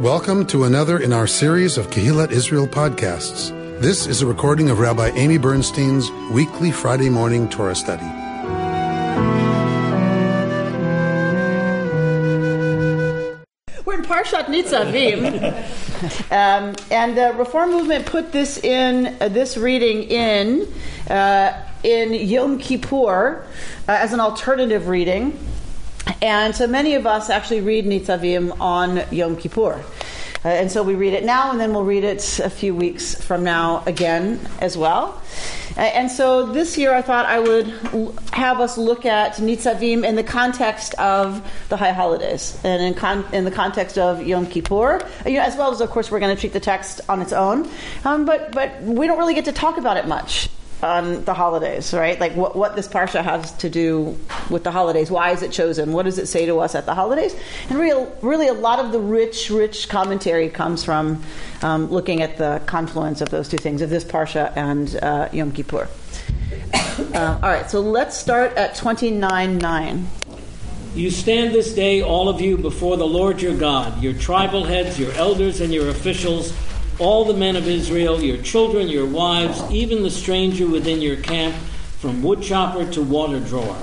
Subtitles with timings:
[0.00, 3.50] Welcome to another in our series of Kehillat Israel podcasts.
[3.82, 8.06] This is a recording of Rabbi Amy Bernstein's weekly Friday morning Torah study.
[13.84, 15.52] We're in Parshat Nitzavim,
[16.32, 20.66] um, and the Reform movement put this in uh, this reading in
[21.10, 23.44] uh, in Yom Kippur
[23.86, 25.38] uh, as an alternative reading.
[26.22, 29.82] And so many of us actually read Nitzavim on Yom Kippur.
[30.42, 33.14] Uh, and so we read it now, and then we'll read it a few weeks
[33.14, 35.20] from now again as well.
[35.76, 40.02] Uh, and so this year I thought I would l- have us look at Nitzavim
[40.02, 44.46] in the context of the high holidays and in, con- in the context of Yom
[44.46, 47.02] Kippur, uh, you know, as well as, of course, we're going to treat the text
[47.08, 47.68] on its own.
[48.06, 50.48] Um, but, but we don't really get to talk about it much
[50.82, 52.18] on the holidays, right?
[52.18, 55.10] Like what, what this parsha has to do with the holidays.
[55.10, 55.92] Why is it chosen?
[55.92, 57.34] What does it say to us at the holidays?
[57.68, 61.22] And real, really, a lot of the rich, rich commentary comes from
[61.62, 65.52] um, looking at the confluence of those two things, of this parsha and uh, Yom
[65.52, 65.88] Kippur.
[67.14, 70.08] Uh, all right, so let's start at 29 9.
[70.94, 74.98] You stand this day, all of you, before the Lord your God, your tribal heads,
[74.98, 76.52] your elders, and your officials
[77.00, 81.54] all the men of Israel, your children, your wives, even the stranger within your camp,
[81.98, 83.76] from woodchopper to water drawer,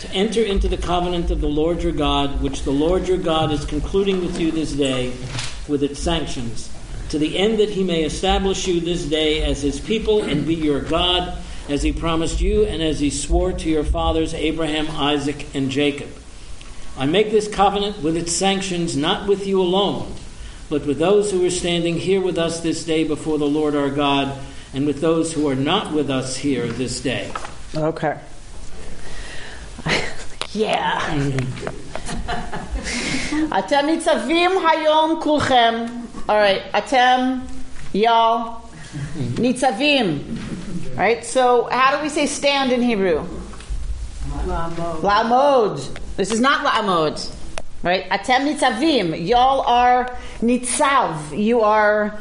[0.00, 3.52] to enter into the covenant of the Lord your God, which the Lord your God
[3.52, 5.12] is concluding with you this day,
[5.68, 6.70] with its sanctions,
[7.10, 10.54] to the end that he may establish you this day as his people and be
[10.54, 11.36] your God,
[11.68, 16.08] as he promised you and as he swore to your fathers Abraham, Isaac, and Jacob.
[16.98, 20.12] I make this covenant with its sanctions not with you alone
[20.72, 23.90] but with those who are standing here with us this day before the Lord our
[23.90, 24.34] God,
[24.72, 27.30] and with those who are not with us here this day.
[27.76, 28.18] Okay.
[30.54, 30.98] yeah.
[33.52, 36.06] Atem nitzavim hayom kulchem.
[36.26, 36.62] All right.
[36.72, 37.46] Atem,
[37.92, 38.62] y'all,
[39.36, 40.92] nitzavim.
[40.92, 41.22] All right.
[41.22, 43.28] So, how do we say stand in Hebrew?
[44.46, 45.02] Lamod.
[45.02, 46.16] Lamod.
[46.16, 47.41] This is not lamod.
[47.82, 48.08] Right?
[48.10, 49.26] Atem nitzavim.
[49.26, 51.36] Y'all are nitzav.
[51.36, 52.18] You are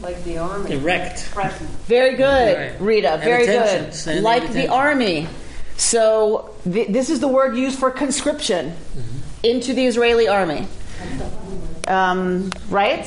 [0.00, 0.72] Like the army.
[0.72, 1.30] Erect.
[1.32, 1.68] Present.
[1.86, 2.80] very good, Right.
[2.80, 3.20] Rita.
[3.22, 3.92] Very good.
[3.94, 5.26] Standing Like the army.
[5.76, 9.18] So th- this is the word used for conscription Mm-hmm.
[9.44, 10.66] into the Israeli army.
[11.88, 13.00] Um, right?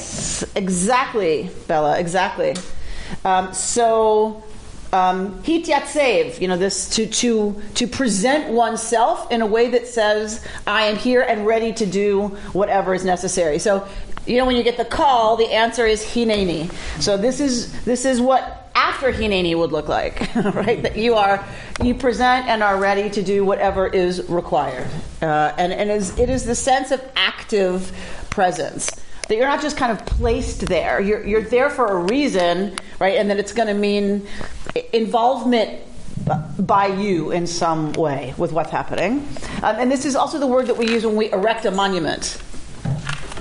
[0.56, 1.98] Exactly, Bella.
[2.00, 2.56] Exactly.
[3.24, 4.44] Um, so
[4.94, 10.44] um, hityatsev, you know, this to to to present oneself in a way that says,
[10.66, 13.88] "I am here and ready to do whatever is necessary." So,
[14.26, 16.72] you know, when you get the call, the answer is hineni.
[17.02, 20.82] So this is this is what after hineni would look like, right?
[20.84, 21.44] That you are
[21.84, 24.88] you present and are ready to do whatever is required,
[25.22, 27.92] uh, and and is, it is the sense of active
[28.30, 28.90] presence
[29.28, 31.00] that you're not just kind of placed there.
[31.02, 33.18] You're, you're there for a reason, right?
[33.18, 34.28] And that it's going to mean
[34.94, 35.82] involvement
[36.60, 39.28] by you in some way with what's happening.
[39.64, 42.42] Um, and this is also the word that we use when we erect a monument,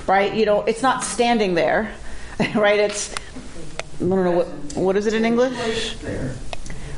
[0.07, 0.33] right?
[0.33, 1.93] You know, it's not standing there,
[2.55, 2.79] right?
[2.79, 5.97] It's, I don't know, what, what is it in English?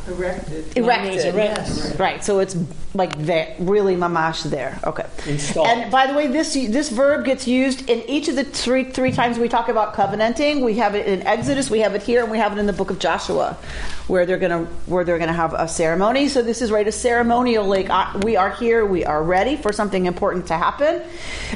[0.10, 0.78] Erected.
[0.78, 1.36] Erected.
[1.36, 2.00] erect.
[2.00, 2.56] Right, so it's
[2.94, 4.80] like there, really mamash there.
[4.84, 5.06] Okay.
[5.28, 5.68] Installed.
[5.68, 9.12] And by the way, this this verb gets used in each of the three three
[9.12, 10.62] times we talk about covenanting.
[10.62, 12.74] We have it in Exodus, we have it here, and we have it in the
[12.74, 13.58] book of Joshua,
[14.08, 16.28] where they're gonna where they're gonna have a ceremony.
[16.30, 17.66] So this is right a ceremonial.
[17.68, 21.04] Like uh, we are here, we are ready for something important to happen.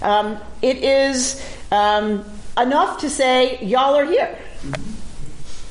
[0.04, 2.24] Um, it is um,
[2.60, 4.38] enough to say y'all are here,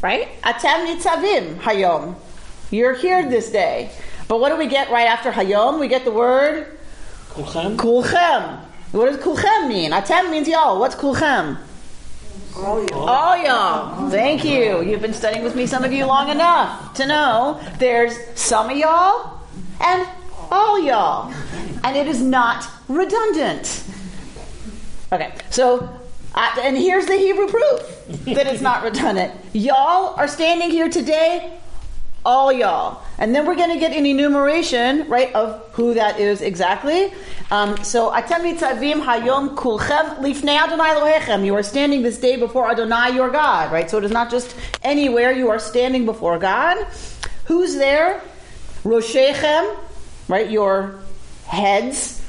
[0.03, 0.29] right?
[0.43, 2.17] Atem nitzavim hayom.
[2.73, 3.91] You're here this day.
[4.29, 5.79] But what do we get right after Hayom?
[5.79, 6.79] We get the word
[7.29, 7.77] Kulchem?
[7.77, 8.61] Kulchem.
[8.93, 9.91] What does Kulchem mean?
[9.91, 10.81] Atem means y'all.
[10.81, 11.59] What's Kulchem?
[12.57, 12.89] All you.
[12.95, 14.09] All y'all.
[14.09, 14.83] Thank you.
[14.83, 18.77] You've been studying with me, some of you, long enough to know there's some of
[18.79, 19.41] y'all
[19.79, 20.09] and
[20.51, 21.31] all y'all.
[21.85, 23.85] And it is not redundant.
[25.13, 25.91] Okay, so,
[26.35, 29.35] uh, and here's the Hebrew proof that it's not redundant.
[29.53, 31.59] Y'all are standing here today,
[32.25, 33.03] all y'all.
[33.19, 37.13] And then we're going to get an enumeration, right, of who that is exactly.
[37.51, 41.45] Um, so, Atem nitzavim hayom kulchem lifnei Adonai Elohechem.
[41.45, 43.91] You are standing this day before Adonai your God, right?
[43.91, 45.33] So it is not just anywhere.
[45.33, 46.87] You are standing before God.
[47.47, 48.23] Who's there?
[48.85, 49.77] Roshechem,
[50.29, 50.51] right?
[50.51, 51.01] Your
[51.47, 52.23] heads,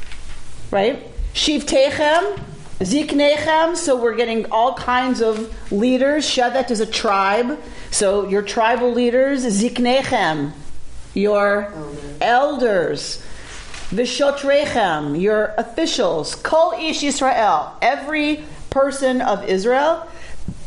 [0.72, 1.07] right?
[1.34, 2.40] Shivtechem,
[2.80, 6.25] Ziknechem, so we're getting all kinds of leaders.
[6.25, 7.60] Shevet is a tribe,
[7.94, 9.45] so your tribal leaders.
[9.45, 10.51] Ziknechem,
[11.13, 11.72] your
[12.19, 13.24] elders.
[13.94, 20.07] Vishotrechem, your officials, Kol Ish Israel, every person of Israel.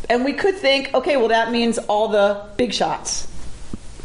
[0.09, 3.27] And we could think, okay, well, that means all the big shots.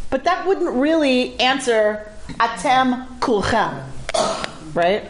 [0.10, 3.84] But that wouldn't really answer Atem Kulchem,
[4.74, 5.04] right?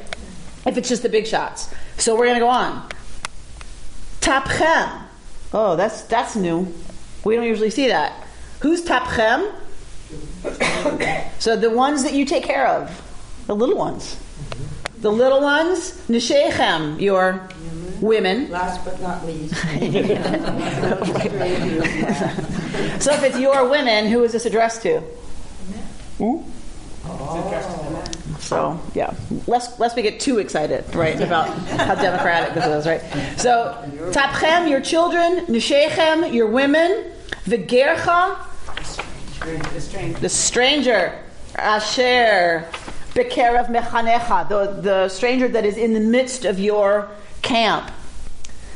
[0.66, 1.74] If it's just the big shots.
[1.98, 2.90] So we're going to go on.
[4.20, 5.04] Tapchem.
[5.54, 6.74] Oh, that's that's new.
[7.24, 8.14] We don't usually see that.
[8.62, 9.54] Who's Tapchem?
[11.40, 14.18] so the ones that you take care of, the little ones.
[15.00, 17.48] The little ones, Nishechem, your
[18.02, 18.50] women.
[18.50, 19.54] Last but not least.
[23.02, 25.00] So if it's your women, who is this addressed to?
[26.20, 26.38] Hmm?
[28.52, 29.14] So yeah,
[29.48, 33.02] lest lest we get too excited, right, about how democratic this is, right?
[33.40, 33.78] So
[34.12, 37.14] tapchem, your children, nishechem, your women,
[37.46, 38.38] v'gercha,
[40.20, 41.18] the stranger,
[41.56, 42.68] asher,
[43.14, 47.08] bekerev mechanecha, the the stranger that is in the midst of your
[47.42, 47.90] camp.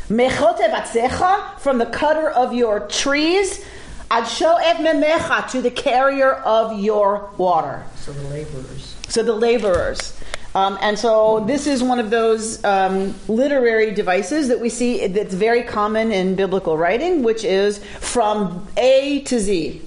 [0.07, 3.65] Mechote batzecha, from the cutter of your trees,
[4.09, 7.83] ad shoev memecha, to the carrier of your water.
[7.97, 8.94] So the laborers.
[9.15, 10.11] So the laborers.
[10.55, 15.33] Um, and so this is one of those um, literary devices that we see that's
[15.33, 19.81] very common in biblical writing, which is from A to Z.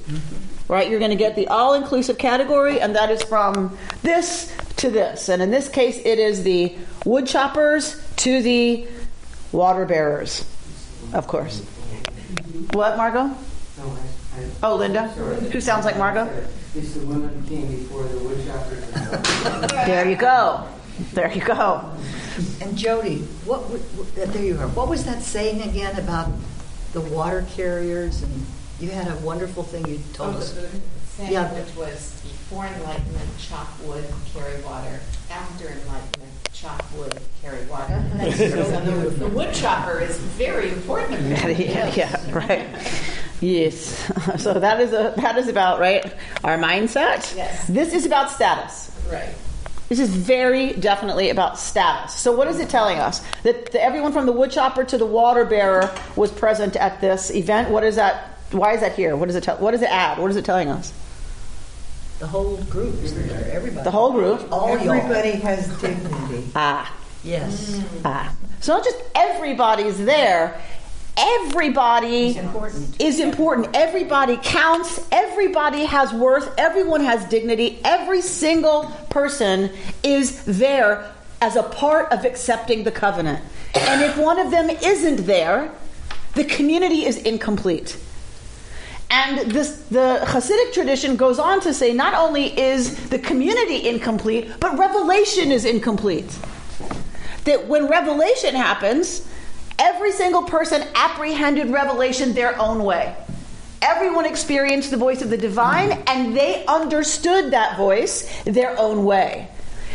[0.66, 0.88] Right?
[0.88, 5.28] You're going to get the all inclusive category, and that is from this to this.
[5.28, 8.88] And in this case, it is the wood choppers to the
[9.52, 10.46] water bearers,
[11.12, 11.60] of course.
[12.72, 13.36] What, Margot?
[14.62, 15.08] Oh, Linda?
[15.08, 16.30] Who sounds like Margot?
[16.78, 19.72] It's the women who came before the wood choppers.
[19.86, 20.64] There you go.
[21.12, 21.90] There you go.
[22.62, 24.69] And Jody, what, w- w- there you are.
[24.69, 26.30] What was that saying again about
[26.92, 28.22] the water carriers?
[28.22, 28.46] And
[28.78, 30.52] you had a wonderful thing you told Oh, us.
[30.52, 30.69] the
[31.16, 31.52] saying Yeah.
[31.52, 35.00] which was before enlightenment, chop wood, carry water.
[35.32, 38.04] After enlightenment, chop wood, carry water.
[38.36, 41.20] so the, the wood chopper is very important.
[41.58, 42.69] yeah, yeah, right.
[43.40, 44.11] Yes.
[44.38, 46.05] So that is a that is about right
[46.44, 47.35] our mindset.
[47.37, 47.67] Yes.
[47.67, 48.90] This is about status.
[49.11, 49.35] Right.
[49.88, 52.14] This is very definitely about status.
[52.14, 53.23] So what is it telling us?
[53.43, 57.70] That the, everyone from the woodchopper to the water bearer was present at this event.
[57.70, 58.38] What is that?
[58.50, 59.17] Why is that here?
[59.17, 59.56] What does it tell?
[59.58, 60.19] What does it add?
[60.19, 60.93] What is it telling us?
[62.19, 63.85] The whole group is there, everybody.
[63.85, 64.50] The whole group.
[64.52, 64.93] All y'all.
[64.93, 66.50] Everybody has dignity.
[66.55, 66.94] Ah,
[67.25, 67.81] Yes.
[68.05, 68.35] ah.
[68.61, 70.61] So not just everybody's there.
[71.19, 73.00] Everybody important.
[73.00, 73.75] is important.
[73.75, 75.05] Everybody counts.
[75.11, 76.55] Everybody has worth.
[76.56, 77.81] Everyone has dignity.
[77.85, 79.70] Every single person
[80.05, 83.44] is there as a part of accepting the covenant.
[83.75, 85.73] And if one of them isn't there,
[86.35, 87.99] the community is incomplete.
[89.11, 94.53] And this, the Hasidic tradition goes on to say not only is the community incomplete,
[94.61, 96.38] but revelation is incomplete.
[97.44, 99.26] That when revelation happens,
[99.78, 103.14] every single person apprehended revelation their own way.
[103.80, 109.48] Everyone experienced the voice of the divine, and they understood that voice their own way.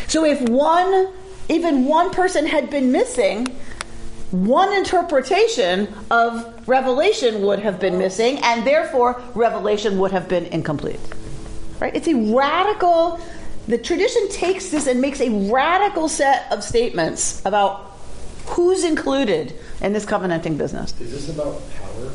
[0.07, 1.09] So if one,
[1.49, 3.47] even one person had been missing,
[4.31, 10.99] one interpretation of revelation would have been missing, and therefore revelation would have been incomplete.
[11.79, 11.95] Right?
[11.95, 13.19] It's a radical.
[13.67, 17.92] The tradition takes this and makes a radical set of statements about
[18.45, 20.93] who's included in this covenanting business.
[20.99, 22.11] Is this about power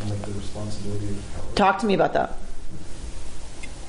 [0.00, 1.54] and like the responsibility of power?
[1.54, 2.36] Talk to me about that.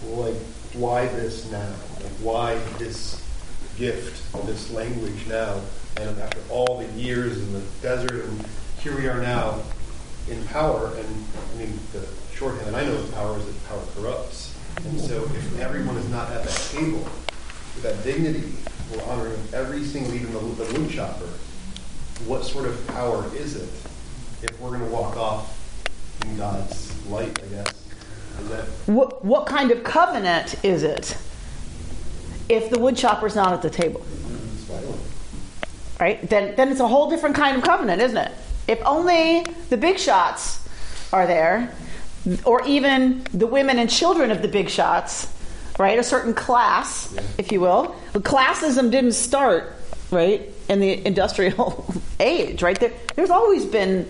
[0.05, 0.35] Like,
[0.73, 1.73] why this now?
[2.01, 3.21] Like, why this
[3.77, 5.61] gift, this language now?
[5.97, 8.45] And after all the years in the desert, and
[8.81, 9.61] here we are now
[10.29, 10.93] in power.
[10.95, 14.55] And I mean, the shorthand that I know of power is that power corrupts.
[14.85, 18.43] And so, if everyone is not at that table with that dignity,
[18.91, 21.29] we're honoring every single, even the, the wood chopper.
[22.25, 23.69] What sort of power is it
[24.43, 25.57] if we're going to walk off
[26.23, 27.39] in God's light?
[27.43, 27.73] I guess
[28.87, 31.17] What, what kind of covenant is it
[32.49, 34.05] if the wood woodchopper's not at the table?
[35.99, 36.27] right?
[36.29, 38.31] Then, then it's a whole different kind of covenant, isn't it?
[38.67, 40.67] If only the big shots
[41.11, 41.73] are there,
[42.45, 45.27] or even the women and children of the big shots,
[45.79, 45.97] right?
[45.97, 47.95] A certain class, if you will.
[48.13, 49.75] But classism didn't start,
[50.11, 52.79] right, in the industrial age, right?
[52.79, 54.07] There, there's always been.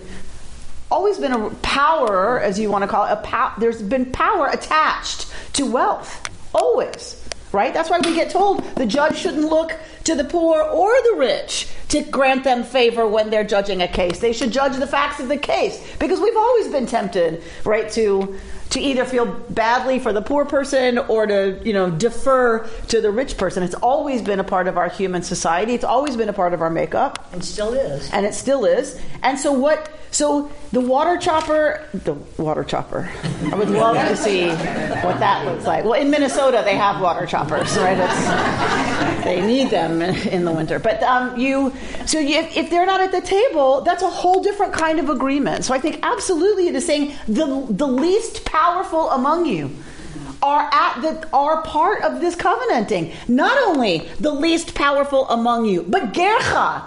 [0.92, 4.48] Always been a power, as you want to call it, a pow- there's been power
[4.48, 6.28] attached to wealth.
[6.52, 7.16] Always.
[7.52, 7.72] Right?
[7.72, 9.72] That's why we get told the judge shouldn't look
[10.02, 14.18] to the poor or the rich to grant them favor when they're judging a case.
[14.18, 18.36] They should judge the facts of the case because we've always been tempted, right, to
[18.70, 23.10] to either feel badly for the poor person or to, you know, defer to the
[23.10, 23.62] rich person.
[23.62, 25.74] It's always been a part of our human society.
[25.74, 28.10] It's always been a part of our makeup And still is.
[28.12, 29.00] and it still is.
[29.22, 29.90] And so what?
[30.12, 33.10] So the water chopper, the water chopper.
[33.52, 35.84] I would love to see what that looks like.
[35.84, 37.98] Well, in Minnesota they have water choppers, right?
[37.98, 40.78] It's, they need them in, the winter.
[40.78, 41.72] But um, you,
[42.06, 45.08] so you, if, if they're not at the table, that's a whole different kind of
[45.10, 45.64] agreement.
[45.64, 49.70] So I think absolutely it is saying the the least powerful among you
[50.42, 53.12] are at the are part of this covenanting.
[53.28, 56.84] Not only the least powerful among you, but gercha,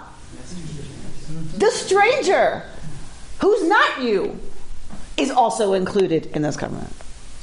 [1.56, 2.62] the stranger,
[3.40, 4.38] who's not you,
[5.16, 6.90] is also included in this covenant.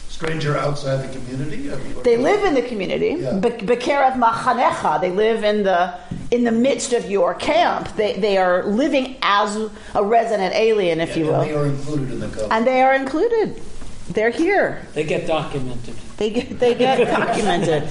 [0.10, 1.68] Stranger outside the community?
[2.04, 3.40] They live in the community, Yeah.
[3.40, 5.02] Be- bekerev machanecha.
[5.02, 5.96] They live in the
[6.30, 7.96] in the midst of your camp.
[7.96, 9.56] They they are living as
[9.96, 12.54] a resident alien, if you And they will, are included in the covenant.
[12.54, 13.62] and they are included.
[14.10, 14.86] They're here.
[14.94, 15.96] They get documented.
[16.18, 17.84] They get they get documented,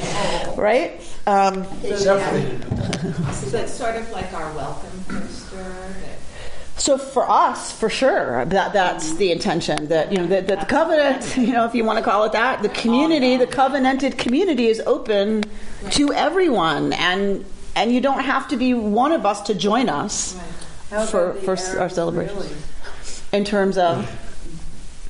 [0.57, 1.01] right?
[1.27, 2.63] Um, Separated.
[3.35, 5.57] So that's sort of like our welcome poster.
[5.57, 6.20] that-
[6.81, 9.89] So for us, for sure, that that's the intention.
[9.89, 12.33] That you know, that, that the covenant, you know, if you want to call it
[12.33, 15.45] that, the community, the covenanted community, is open
[15.91, 17.45] to everyone, and
[17.77, 20.41] and you don't have to be one of us to join us
[21.11, 22.67] for for our celebrations.
[23.31, 24.09] In terms of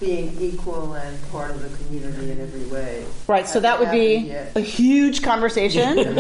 [0.01, 3.05] Being equal and part of the community in every way.
[3.27, 5.95] right, so that would be Hasn't a huge conversation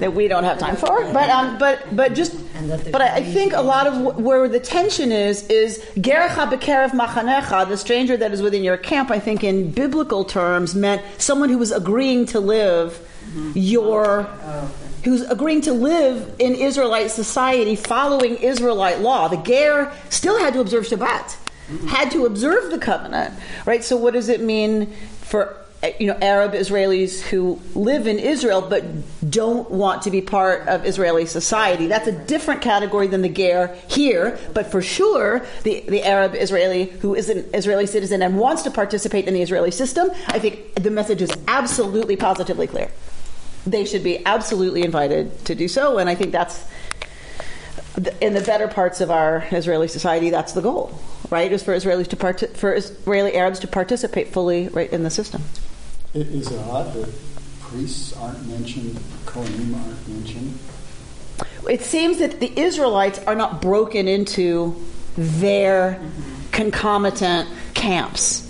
[0.00, 1.00] that we don't have time for.
[1.12, 3.94] But um, but but just And that there's but I, I think a lot of
[3.94, 4.20] answer.
[4.20, 9.10] where the tension is is gerecha bekerev machanecha, the stranger that is within your camp.
[9.12, 12.98] I think in biblical terms meant someone who was agreeing to live
[13.54, 14.28] your.
[15.04, 19.26] Who's agreeing to live in Israelite society following Israelite law.
[19.26, 21.36] The Ger still had to observe Shabbat,
[21.88, 23.34] had to observe the covenant,
[23.66, 23.82] right?
[23.82, 24.86] So, what does it mean
[25.20, 25.56] for
[25.98, 28.84] you know Arab Israelis who live in Israel but
[29.28, 31.86] don't want to be part of Israeli society?
[31.86, 36.84] That's a different category than the Ger here, but for sure, the, the Arab Israeli
[36.84, 40.74] who is an Israeli citizen and wants to participate in the Israeli system, I think
[40.74, 42.90] the message is absolutely positively clear
[43.66, 45.98] they should be absolutely invited to do so.
[45.98, 46.64] And I think that's
[48.20, 50.30] in the better parts of our Israeli society.
[50.30, 50.98] That's the goal,
[51.32, 51.50] right?
[51.50, 55.42] Is for Israelis to part- for Israeli Arabs to participate fully, right, in the system.
[56.14, 57.08] I- Is it odd that
[57.60, 60.58] priests aren't mentioned, Kohanim aren't mentioned?
[61.68, 64.76] It seems that the Israelites are not broken into
[65.16, 65.98] their
[66.50, 68.46] concomitant camps,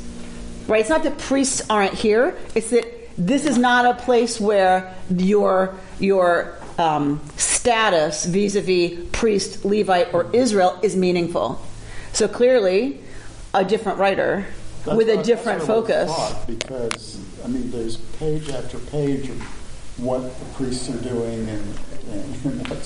[0.66, 0.80] right?
[0.80, 2.34] It's not that priests aren't here.
[2.56, 2.86] It's that
[3.16, 10.78] this is not a place where your your um, status vis-a-vis priest, Levite, or Israel
[10.82, 11.60] is meaningful.
[12.12, 13.00] So clearly,
[13.54, 14.47] a different writer
[14.85, 16.47] That's with a different that's what I focus.
[16.47, 19.40] Because, I mean, there's page after page of
[19.99, 21.78] what the priests are doing and,
[22.11, 22.83] and what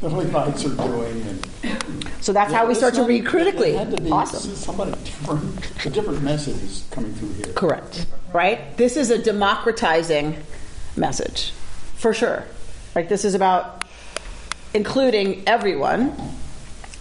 [0.00, 1.22] the Levites are doing.
[1.22, 3.70] And So that's how we start to read critically.
[3.70, 4.54] It had to be Awesome.
[4.54, 7.52] somebody different, a different message is coming through here.
[7.54, 8.06] Correct.
[8.32, 8.76] Right?
[8.76, 10.36] This is a democratizing
[10.96, 11.52] message,
[11.96, 12.44] for sure.
[12.94, 13.08] Right?
[13.08, 13.84] This is about
[14.72, 16.14] including everyone,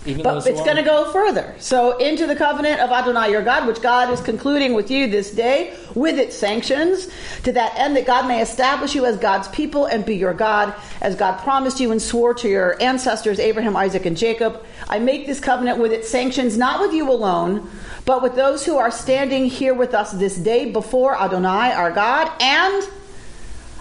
[0.05, 1.53] Even but it's going to go further.
[1.59, 5.29] So, into the covenant of Adonai your God, which God is concluding with you this
[5.29, 7.09] day with its sanctions,
[7.43, 10.73] to that end that God may establish you as God's people and be your God,
[11.01, 14.65] as God promised you and swore to your ancestors, Abraham, Isaac, and Jacob.
[14.87, 17.69] I make this covenant with its sanctions, not with you alone,
[18.05, 22.31] but with those who are standing here with us this day before Adonai our God,
[22.39, 22.87] and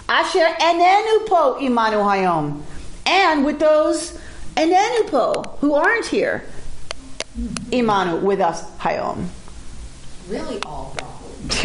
[0.09, 2.63] Asher enenu po imanu hayom,
[3.07, 4.19] and with those
[4.59, 6.43] enenu po who aren't here,
[7.71, 9.27] imanu with us hayom.
[10.29, 11.15] Really all wrong.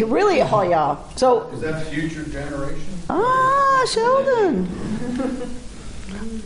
[0.06, 0.96] Really, oh yeah.
[1.16, 2.80] So Is that future generation?
[3.10, 4.68] ah, Sheldon.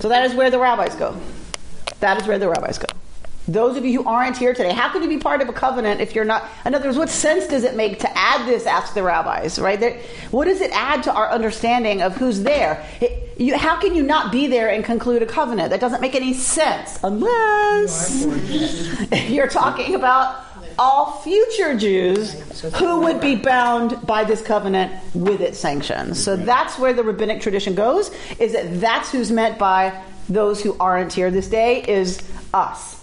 [0.01, 1.15] So that is where the rabbis go.
[2.01, 2.87] That is where the rabbis go.
[3.47, 6.01] Those of you who aren't here today, how can you be part of a covenant
[6.01, 6.45] if you're not?
[6.67, 8.67] In other words, what sense does it make to add this?
[8.67, 9.79] Ask the rabbis, right?
[9.81, 10.01] There,
[10.31, 12.85] what does it add to our understanding of who's there?
[13.01, 15.71] It, you, how can you not be there and conclude a covenant?
[15.71, 18.27] That doesn't make any sense unless
[19.31, 20.45] you're talking about
[20.79, 22.33] all future Jews
[22.77, 26.23] who would be bound by this covenant with its sanctions.
[26.23, 30.77] So that's where the rabbinic tradition goes, is that that's who's meant by those who
[30.79, 32.21] aren't here this day is
[32.53, 32.97] us.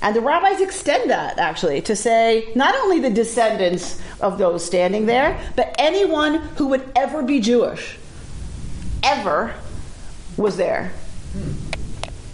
[0.00, 5.06] And the rabbis extend that actually to say not only the descendants of those standing
[5.06, 7.98] there, but anyone who would ever be Jewish,
[9.02, 9.54] ever,
[10.36, 10.92] was there.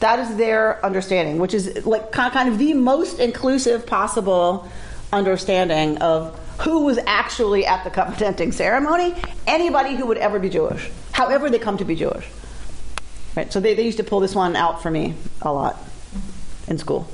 [0.01, 4.69] That is their understanding, which is like kind of the most inclusive possible
[5.13, 9.15] understanding of who was actually at the covenanting ceremony.
[9.47, 12.27] Anybody who would ever be Jewish, however they come to be Jewish.
[13.37, 13.53] Right.
[13.53, 15.77] So they, they used to pull this one out for me a lot
[16.67, 17.09] in school.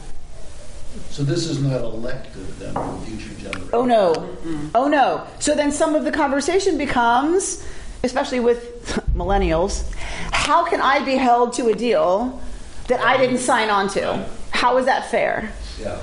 [1.11, 3.70] So this is not elective then for future generations?
[3.73, 4.37] Oh no.
[4.75, 5.26] Oh no.
[5.38, 7.66] So then some of the conversation becomes,
[8.04, 9.90] especially with millennials,
[10.32, 12.40] how can I be held to a deal
[12.88, 14.28] that I didn't sign on to?
[14.50, 15.52] How is that fair?
[15.80, 15.99] Yeah.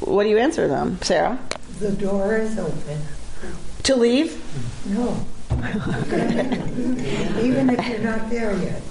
[0.00, 1.38] What do you answer them, Sarah?
[1.78, 3.00] The door is open.
[3.84, 4.42] To leave?
[4.86, 5.24] No.
[7.40, 8.82] Even if you're not there yet.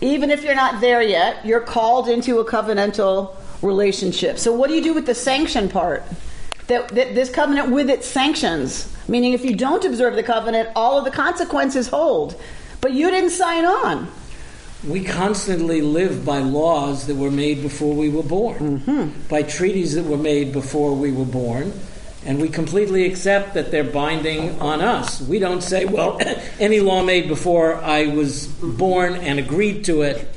[0.00, 4.38] Even if you're not there yet, you're called into a covenantal relationship.
[4.38, 6.04] So what do you do with the sanction part?
[6.68, 10.96] That, that this covenant with its sanctions, meaning if you don't observe the covenant, all
[10.96, 12.40] of the consequences hold.
[12.80, 14.08] But you didn't sign on.
[14.86, 19.28] We constantly live by laws that were made before we were born, mm-hmm.
[19.28, 21.72] by treaties that were made before we were born,
[22.26, 25.22] and we completely accept that they're binding on us.
[25.22, 26.20] We don't say, well,
[26.60, 30.33] any law made before I was born and agreed to it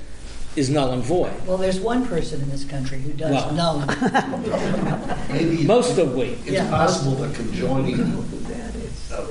[0.57, 1.31] is null and void.
[1.45, 3.51] Well, there's one person in this country who does Well.
[3.53, 5.27] null.
[5.29, 6.29] Maybe Most of we.
[6.45, 6.69] it's Yeah.
[6.69, 9.21] possible the conjoining uh,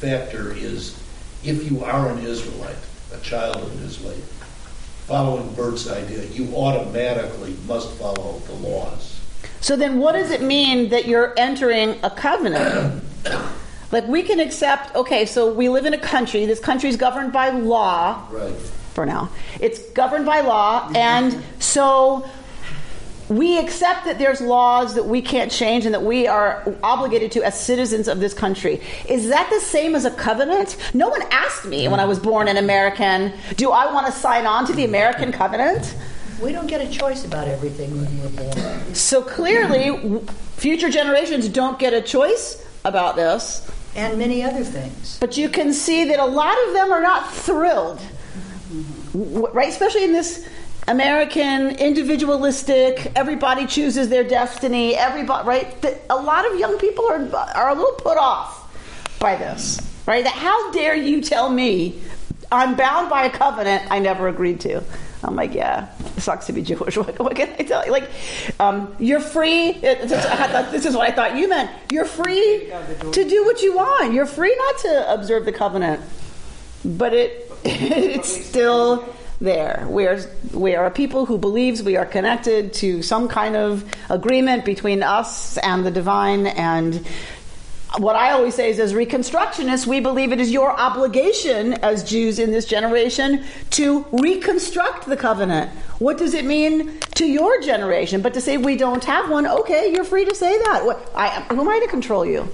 [0.00, 1.00] factor is
[1.44, 2.76] if you are an Israelite,
[3.14, 4.18] a child of an Israelite,
[5.06, 9.20] following Bert's idea, you automatically must follow the laws.
[9.60, 13.02] So then, what does it mean that you're entering a covenant?
[13.92, 17.32] like, we can accept, okay, so we live in a country, this country is governed
[17.32, 18.52] by law Right.
[18.96, 19.28] For now.
[19.60, 22.28] It's governed by law, and so
[23.28, 27.42] we accept that there's laws that we can't change and that we are obligated to
[27.44, 28.80] as citizens of this country.
[29.08, 30.76] Is that the same as a covenant?
[30.94, 34.46] No one asked me when I was born an American, do I want to sign
[34.46, 35.94] on to the American covenant?
[36.40, 38.94] We don't get a choice about everything when we're born.
[38.94, 40.20] So clearly,
[40.56, 43.68] future generations don't get a choice about this.
[43.96, 45.18] And many other things.
[45.18, 48.00] But you can see that a lot of them are not thrilled,
[49.16, 49.68] right?
[49.68, 50.46] Especially in this
[50.88, 54.94] American individualistic, everybody chooses their destiny.
[54.94, 55.86] Everybody, right?
[56.10, 60.22] A lot of young people are are a little put off by this, right?
[60.24, 62.00] That how dare you tell me
[62.52, 64.82] I'm bound by a covenant I never agreed to?
[65.24, 66.96] I'm like, yeah, it sucks to be Jewish.
[66.98, 67.90] What, what can I tell you?
[67.90, 68.08] Like,
[68.60, 69.70] um, you're free.
[69.70, 71.70] It, it's- I thought, this is what I thought you meant.
[71.90, 72.70] You're free
[73.12, 74.12] to do what you want.
[74.12, 76.00] You're free not to observe the covenant,
[76.84, 79.04] but it it's still
[79.40, 79.86] there.
[79.90, 80.20] We are
[80.52, 85.02] we are a people who believes we are connected to some kind of agreement between
[85.02, 87.06] us and the divine and
[87.98, 92.38] what I always say is, as Reconstructionists, we believe it is your obligation as Jews
[92.38, 95.70] in this generation to reconstruct the covenant.
[95.98, 98.20] What does it mean to your generation?
[98.20, 100.84] But to say we don't have one, okay, you're free to say that.
[100.84, 102.46] What, I, who am I to control you?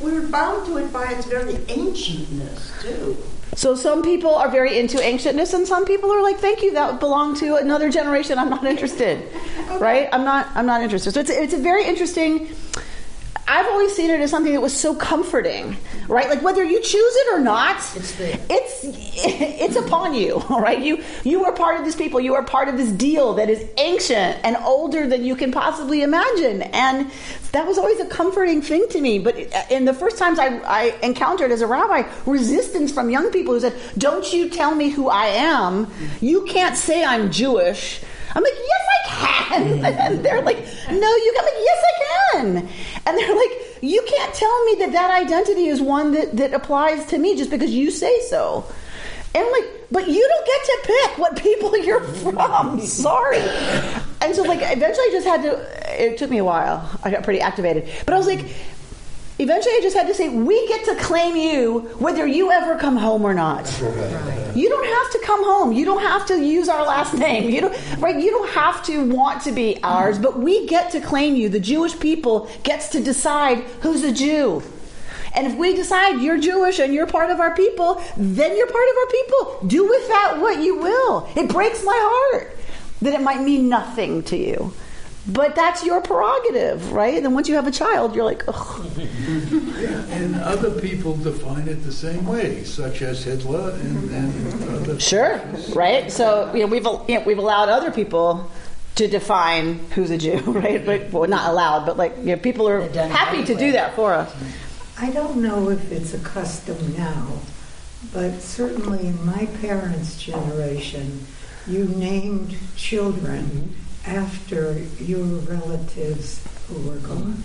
[0.00, 3.16] We're bound to it by its very ancientness, too.
[3.56, 7.00] So some people are very into ancientness, and some people are like, "Thank you, that
[7.00, 8.38] belonged to another generation.
[8.38, 9.28] I'm not interested."
[9.80, 10.08] Right?
[10.12, 10.46] I'm not.
[10.54, 11.12] I'm not interested.
[11.12, 12.48] So it's it's a very interesting.
[13.48, 15.76] I've always seen it as something that was so comforting,
[16.08, 16.28] right?
[16.28, 18.38] Like whether you choose it or not, It's there.
[18.50, 20.80] it's it's upon you, all right?
[20.80, 22.18] You you are part of this people.
[22.20, 26.02] You are part of this deal that is ancient and older than you can possibly
[26.02, 27.08] imagine, and
[27.52, 29.20] that was always a comforting thing to me.
[29.20, 33.30] But uh, in the first times I, I encountered as a rabbi, resistance from young
[33.30, 35.90] people who said, "Don't you tell me who I am?
[36.20, 38.00] You can't say I'm Jewish."
[38.36, 39.84] I'm like, yes, I can.
[40.06, 41.38] And they're like, no, you can.
[41.38, 42.68] I'm like, yes, I can.
[43.06, 47.06] And they're like, you can't tell me that that identity is one that, that applies
[47.06, 48.66] to me just because you say so.
[49.34, 52.80] And I'm like, but you don't get to pick what people you're from.
[52.86, 53.38] Sorry.
[54.20, 56.88] And so, like, eventually I just had to, it took me a while.
[57.02, 57.88] I got pretty activated.
[58.04, 58.44] But I was like,
[59.38, 62.96] eventually I just had to say, we get to claim you whether you ever come
[62.96, 63.66] home or not.
[64.54, 65.72] You don't have to come home.
[65.72, 67.50] You don't have to use our last name.
[67.50, 71.00] You don't right you don't have to want to be ours, but we get to
[71.00, 71.48] claim you.
[71.48, 74.62] The Jewish people gets to decide who's a Jew.
[75.34, 78.88] And if we decide you're Jewish and you're part of our people, then you're part
[78.88, 79.68] of our people.
[79.68, 81.28] Do with that what you will.
[81.36, 82.56] It breaks my heart
[83.02, 84.72] that it might mean nothing to you.
[85.28, 87.16] But that's your prerogative, right?
[87.16, 88.86] And then once you have a child, you're like, ugh.
[90.10, 95.00] And other people define it the same way, such as Hitler and, and other.
[95.00, 95.40] Sure,
[95.74, 96.10] right?
[96.10, 98.50] So you know, we've you know, we've allowed other people
[98.94, 100.84] to define who's a Jew, right?
[100.84, 103.54] But well, not allowed, but like you know, people are They've done it happy to
[103.54, 104.34] do that for us.
[104.98, 107.40] I don't know if it's a custom now,
[108.12, 111.26] but certainly in my parents' generation,
[111.66, 113.85] you named children mm-hmm.
[114.06, 117.42] After your relatives who were gone.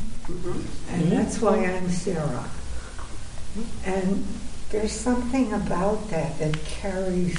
[0.90, 2.50] And that's why I'm Sarah.
[3.86, 4.26] And
[4.70, 7.38] there's something about that that carries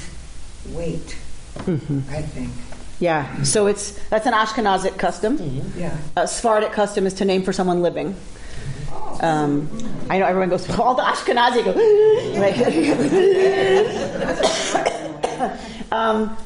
[0.69, 1.17] weight,
[1.57, 2.51] I think.
[2.99, 5.37] Yeah, so it's that's an Ashkenazic custom.
[5.75, 5.97] Yeah.
[6.15, 8.15] A Sephardic custom is to name for someone living.
[9.19, 9.69] Um,
[10.09, 11.71] I know everyone goes, all the Ashkenazi go,
[12.39, 12.57] like,
[15.91, 16.37] um,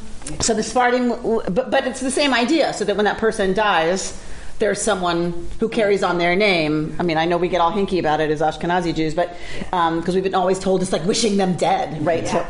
[0.41, 1.09] so the Sephardim,
[1.53, 4.21] but, but it's the same idea, so that when that person dies,
[4.59, 6.95] there's someone who carries on their name.
[6.99, 9.35] I mean, I know we get all hinky about it as Ashkenazi Jews, but
[9.69, 12.27] because we've been always told it's like wishing them dead, right?
[12.27, 12.45] So,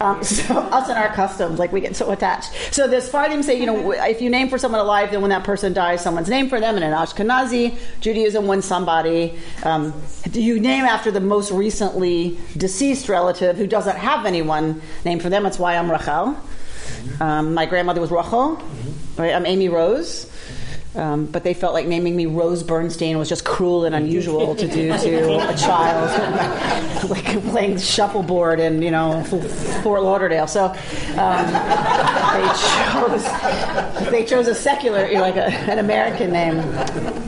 [0.00, 2.52] um, so us and our customs, like we get so attached.
[2.72, 5.44] So the Sephardim say, you know, if you name for someone alive, then when that
[5.44, 6.76] person dies, someone's named for them.
[6.76, 9.92] And in Ashkenazi Judaism, when somebody um,
[10.32, 15.46] you name after the most recently deceased relative who doesn't have anyone named for them,
[15.46, 16.36] it's why I'm Rachel.
[17.20, 18.62] Um, my grandmother was Rachel.
[19.16, 19.34] Right?
[19.34, 20.30] I'm Amy Rose.
[20.94, 24.66] Um, but they felt like naming me Rose Bernstein was just cruel and unusual to
[24.66, 26.10] do to a child,
[27.10, 29.22] like playing shuffleboard in you know
[29.82, 30.46] Fort Lauderdale.
[30.46, 31.46] So um,
[32.34, 37.27] they chose they chose a secular, like a, an American name.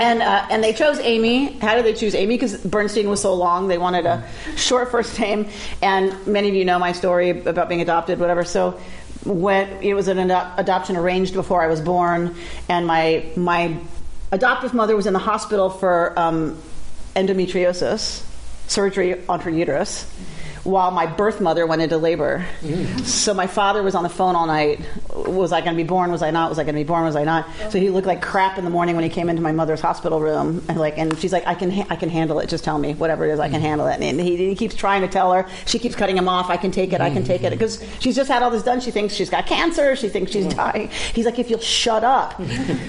[0.00, 1.58] And, uh, and they chose Amy.
[1.58, 2.36] How did they choose Amy?
[2.36, 5.48] Because Bernstein was so long, they wanted a short first name.
[5.82, 8.42] And many of you know my story about being adopted, whatever.
[8.42, 8.80] So
[9.24, 12.34] when it was an ado- adoption arranged before I was born,
[12.68, 13.76] and my my
[14.32, 16.56] adoptive mother was in the hospital for um,
[17.14, 18.24] endometriosis
[18.68, 20.10] surgery on her uterus.
[20.62, 22.44] While my birth mother went into labor,
[23.04, 24.78] so my father was on the phone all night.
[25.14, 26.12] Was I going to be born?
[26.12, 26.50] Was I not?
[26.50, 27.04] Was I going to be born?
[27.04, 27.46] Was I not?
[27.70, 30.20] So he looked like crap in the morning when he came into my mother's hospital
[30.20, 32.50] room, and like, and she's like, "I can, ha- I can handle it.
[32.50, 35.00] Just tell me whatever it is, I can handle it." And he, he keeps trying
[35.00, 35.46] to tell her.
[35.64, 36.50] She keeps cutting him off.
[36.50, 37.00] I can take it.
[37.00, 38.80] I can take it because she's just had all this done.
[38.80, 39.96] She thinks she's got cancer.
[39.96, 40.90] She thinks she's dying.
[41.14, 42.38] He's like, "If you'll shut up."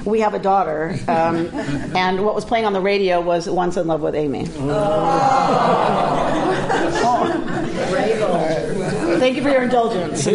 [0.06, 1.48] we have a daughter, um,
[1.96, 4.46] and what was playing on the radio was "Once in Love with Amy."
[9.20, 10.26] Thank you for your indulgence.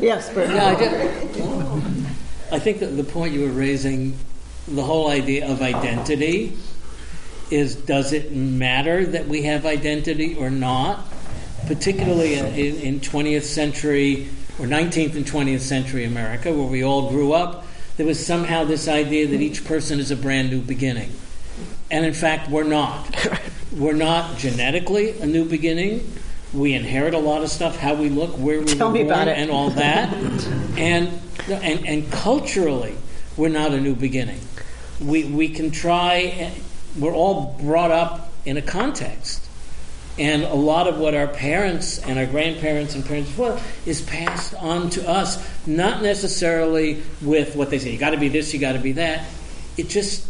[0.00, 0.50] yes, Bert.
[0.50, 0.92] Yeah, I, did,
[2.52, 4.18] I think that the point you were raising,
[4.68, 6.56] the whole idea of identity,
[7.50, 11.04] is does it matter that we have identity or not?
[11.66, 12.46] Particularly in,
[12.80, 17.66] in 20th century or 19th and 20th century America, where we all grew up,
[17.96, 21.12] there was somehow this idea that each person is a brand new beginning.
[21.90, 23.14] And in fact, we're not.
[23.72, 26.12] We're not genetically a new beginning.
[26.52, 29.50] We inherit a lot of stuff, how we look, where we Tell were born, and
[29.50, 30.12] all that.
[30.76, 32.96] and, and and culturally,
[33.36, 34.40] we're not a new beginning.
[35.00, 36.52] We we can try.
[36.96, 39.44] We're all brought up in a context,
[40.18, 44.54] and a lot of what our parents and our grandparents and parents well is passed
[44.54, 47.90] on to us, not necessarily with what they say.
[47.90, 49.26] You got to be this, you got to be that.
[49.76, 50.26] It just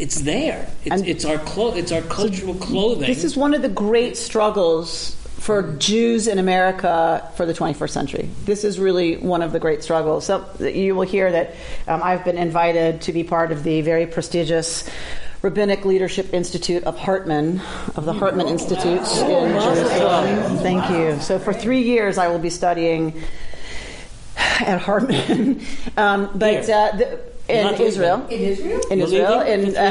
[0.00, 0.68] it's there.
[0.84, 3.06] It's, it's our clo- It's our cultural clothing.
[3.06, 8.30] This is one of the great struggles for Jews in America for the 21st century.
[8.44, 10.26] This is really one of the great struggles.
[10.26, 11.54] So you will hear that
[11.88, 14.88] um, I've been invited to be part of the very prestigious
[15.42, 17.60] Rabbinic Leadership Institute of Hartman,
[17.96, 20.58] of the Hartman Institute in Jerusalem.
[20.58, 21.18] Thank you.
[21.20, 23.22] So for three years, I will be studying
[24.36, 25.62] at Hartman,
[25.96, 28.26] um, but uh, the, in Not Israel.
[28.30, 28.80] In Israel?
[28.90, 29.90] In You're Israel, in uh,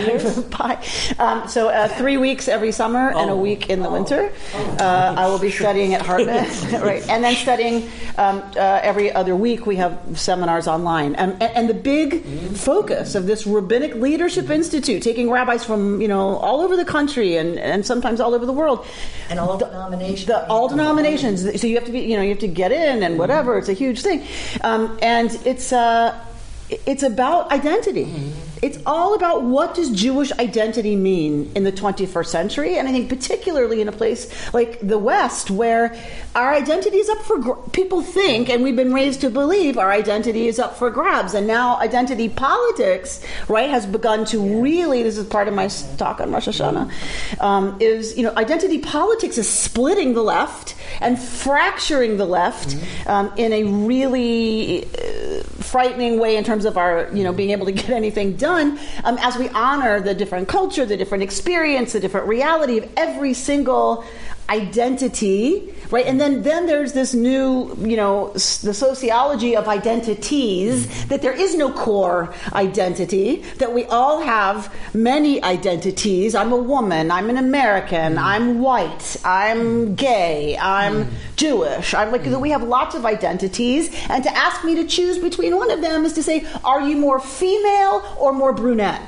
[1.19, 4.31] Um, so uh, three weeks every summer and a week in the winter.
[4.53, 6.45] Uh, I will be studying at Hartman,
[6.81, 9.65] right, and then studying um, uh, every other week.
[9.65, 12.23] We have seminars online, um, and, and the big
[12.55, 17.37] focus of this Rabbinic Leadership Institute, taking rabbis from you know all over the country
[17.37, 18.85] and, and sometimes all over the world,
[19.29, 20.25] and all denominations.
[20.25, 21.61] The, all denominations.
[21.61, 23.57] So you have to be, you know, you have to get in and whatever.
[23.57, 24.25] It's a huge thing,
[24.61, 25.73] um, and it's.
[25.73, 26.25] Uh,
[26.69, 28.31] it's about identity.
[28.61, 33.07] It's all about what does Jewish identity mean in the 21st century, and I think
[33.07, 35.95] particularly in a place like the West, where
[36.35, 39.91] our identity is up for gr- people think, and we've been raised to believe our
[39.91, 45.03] identity is up for grabs, and now identity politics, right, has begun to really.
[45.03, 47.41] This is part of my talk on Rosh Hashanah.
[47.41, 52.75] Um, is you know identity politics is splitting the left and fracturing the left
[53.07, 55.28] um, in a really uh,
[55.69, 59.17] frightening way in terms of our you know being able to get anything done um,
[59.19, 64.03] as we honor the different culture the different experience the different reality of every single
[64.49, 66.05] identity, right?
[66.05, 71.33] And then then there's this new, you know, s- the sociology of identities that there
[71.33, 76.35] is no core identity, that we all have many identities.
[76.35, 78.23] I'm a woman, I'm an American, mm.
[78.23, 81.13] I'm white, I'm gay, I'm mm.
[81.35, 81.93] Jewish.
[81.93, 85.71] I'm like we have lots of identities and to ask me to choose between one
[85.71, 89.01] of them is to say are you more female or more brunette?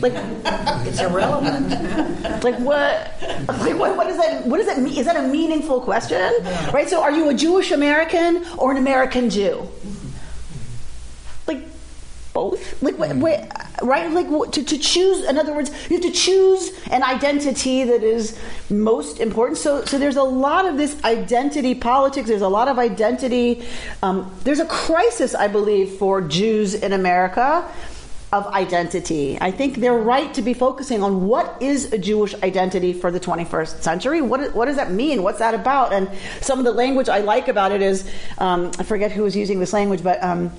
[0.00, 0.12] Like
[0.86, 2.10] it's irrelevant.
[2.40, 3.12] Like what?
[3.48, 4.46] Like what, what does that?
[4.46, 4.96] What does that mean?
[4.96, 6.32] Is that a meaningful question?
[6.72, 6.88] Right.
[6.88, 9.68] So, are you a Jewish American or an American Jew?
[11.46, 11.62] Like
[12.32, 12.82] both.
[12.82, 13.46] Like wait, wait,
[13.82, 14.10] right?
[14.10, 15.24] Like to, to choose.
[15.24, 18.38] In other words, you have to choose an identity that is
[18.70, 19.58] most important.
[19.58, 22.28] So, so there's a lot of this identity politics.
[22.28, 23.66] There's a lot of identity.
[24.02, 27.70] Um, there's a crisis, I believe, for Jews in America
[28.32, 29.38] of identity.
[29.40, 33.18] I think they're right to be focusing on what is a Jewish identity for the
[33.18, 34.20] 21st century.
[34.20, 35.22] What, what does that mean?
[35.22, 35.92] What's that about?
[35.92, 36.08] And
[36.40, 39.60] some of the language I like about it is um, I forget who was using
[39.60, 40.22] this language, but.
[40.22, 40.52] Um,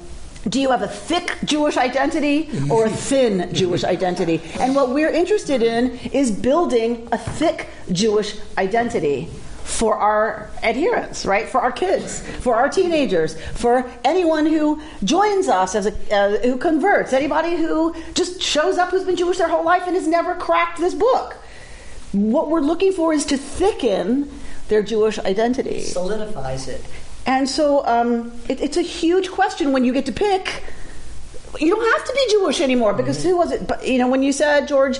[0.50, 4.42] do you have a thick Jewish identity or a thin Jewish identity?
[4.60, 9.30] And what we're interested in is building a thick Jewish identity
[9.72, 11.48] for our adherents, right?
[11.48, 16.58] For our kids, for our teenagers, for anyone who joins us as a uh, who
[16.58, 20.36] converts, anybody who just shows up who's been Jewish their whole life and has never
[20.36, 21.36] cracked this book.
[22.12, 24.30] What we're looking for is to thicken
[24.68, 25.82] their Jewish identity.
[25.82, 26.86] Solidifies it.
[27.26, 30.64] And so um, it, it's a huge question when you get to pick.
[31.60, 33.68] You don't have to be Jewish anymore because who was it?
[33.68, 35.00] But you know, when you said George,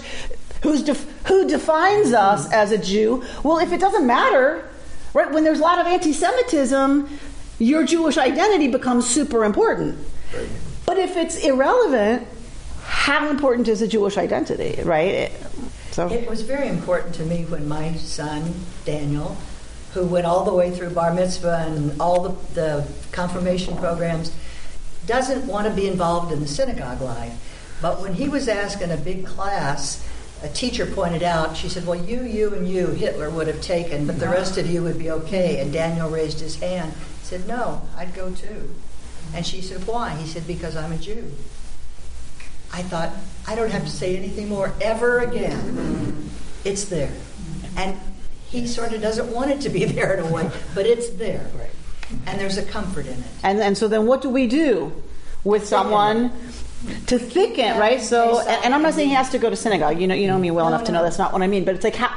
[0.62, 3.24] who's def- who defines us as a Jew?
[3.43, 4.67] Well, if it doesn't matter,
[5.13, 5.32] right?
[5.32, 7.10] When there's a lot of anti-Semitism,
[7.60, 9.97] your Jewish identity becomes super important.
[10.86, 12.28] But if it's irrelevant,
[12.84, 15.08] how important is a Jewish identity, right?
[15.13, 15.32] It-
[15.91, 18.54] so It was very important to me when my son,
[18.86, 19.36] Daniel,
[19.93, 24.32] who went all the way through bar mitzvah and all the, the confirmation programs,
[25.06, 27.34] doesn't want to be involved in the synagogue life.
[27.82, 30.02] But when he was asked in a big class,
[30.43, 34.08] a teacher pointed out, she said, Well, you, you, and you, Hitler would have taken,
[34.08, 35.60] but the rest of you would be okay.
[35.62, 36.93] And Daniel raised his hand.
[36.93, 38.73] He said, No, I'd go too.
[39.36, 40.15] And she said, Why?
[40.15, 41.32] He said, Because I'm a Jew.
[42.73, 43.12] I thought,
[43.47, 46.30] I don't have to say anything more ever again.
[46.63, 47.12] It's there.
[47.75, 47.99] And
[48.49, 51.45] he sort of doesn't want it to be there in a way, but it's there.
[52.25, 53.25] And there's a comfort in it.
[53.43, 54.91] And and so then what do we do
[55.43, 56.32] with someone
[57.08, 58.02] to thicken, right?
[58.02, 60.00] So and, and I'm not saying he has to go to synagogue.
[60.00, 61.65] You know you know me well enough to know that's not what I mean.
[61.65, 62.13] But it's like how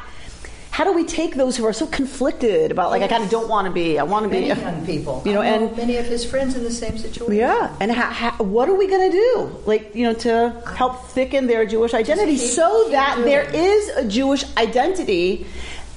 [0.70, 3.48] how do we take those who are so conflicted about like I kind of don't
[3.48, 5.22] want to be, I want to be, Many young people.
[5.24, 7.32] you know, I and many of his friends in the same situation.
[7.32, 11.06] yeah, and how, how, what are we going to do, like you know, to help
[11.10, 13.48] thicken their Jewish identity so that there
[13.96, 15.46] a Jewish identity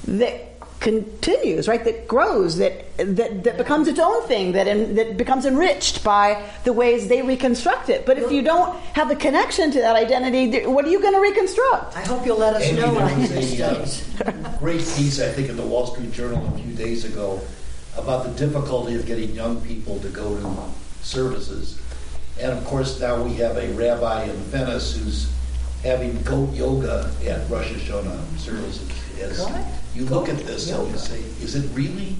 [0.08, 0.46] that
[0.88, 1.84] continues, right?
[1.84, 6.41] That grows, that that, that becomes its own thing, that en, that becomes enriched by
[6.63, 8.06] the ways they reconstruct it.
[8.06, 11.19] But if you don't have the connection to that identity, what are you going to
[11.19, 11.97] reconstruct?
[11.97, 15.30] I hope you'll let us Amy, know there on was a, uh, great piece, I
[15.30, 17.41] think, in the Wall Street Journal a few days ago
[17.97, 21.82] about the difficulty of getting young people to go to services.
[22.39, 25.30] And of course, now we have a rabbi in Venice who's
[25.84, 28.89] having goat yoga at Rosh Hashanah services.
[29.21, 29.65] As What?
[29.95, 32.15] You look at this and you say, is it really?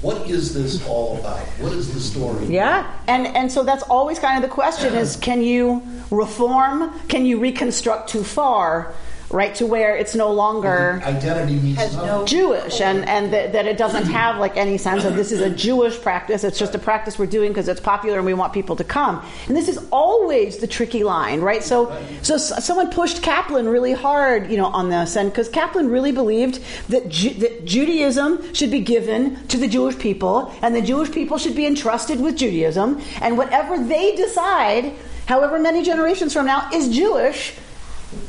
[0.00, 1.40] What is this all about?
[1.58, 2.46] What is the story?
[2.46, 6.92] Yeah, and and so that's always kind of the question: is can you reform?
[7.08, 8.94] Can you reconstruct too far,
[9.30, 13.76] right, to where it's no longer Identity means no Jewish, and and that, that it
[13.76, 16.44] doesn't have like any sense of this is a Jewish practice.
[16.44, 19.24] It's just a practice we're doing because it's popular and we want people to come.
[19.46, 21.62] And this is always the tricky line, right?
[21.62, 26.12] So so someone pushed Kaplan really hard, you know, on this, and because Kaplan really
[26.12, 31.10] believed that Ju- that Judaism should be given to the Jewish people, and the Jewish
[31.10, 34.94] people should be entrusted with Judaism, and whatever they decide,
[35.26, 37.54] however many generations from now, is Jewish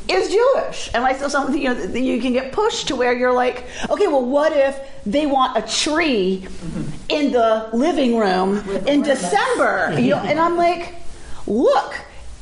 [0.07, 0.89] is Jewish.
[0.93, 4.07] And like so something you know you can get pushed to where you're like, okay,
[4.07, 6.91] well what if they want a tree mm-hmm.
[7.09, 9.99] in the living room in December?
[9.99, 10.95] You know, and I'm like,
[11.47, 11.95] look,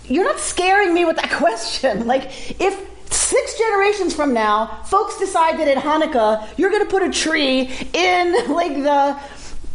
[0.05, 2.07] you're not scaring me with that question.
[2.07, 7.03] Like if Six generations from now, folks decide that at Hanukkah you're going to put
[7.03, 9.17] a tree in like the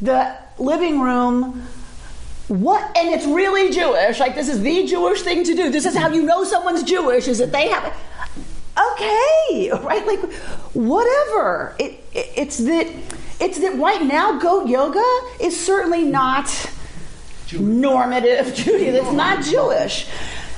[0.00, 1.66] the living room
[2.52, 2.84] what?
[2.96, 4.20] And it's really jewish.
[4.20, 5.70] Like this is the jewish thing to do.
[5.70, 7.84] This is how you know someone's jewish is that they have
[8.76, 10.06] okay right?
[10.06, 10.20] Like
[10.74, 11.74] whatever.
[11.78, 12.92] It, it it's that
[13.40, 15.04] it's that right now goat yoga
[15.40, 16.70] is certainly not
[17.58, 20.06] normative judaism it's not jewish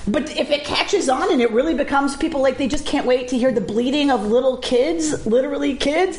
[0.07, 3.29] But if it catches on and it really becomes people like they just can't wait
[3.29, 6.19] to hear the bleating of little kids, literally kids,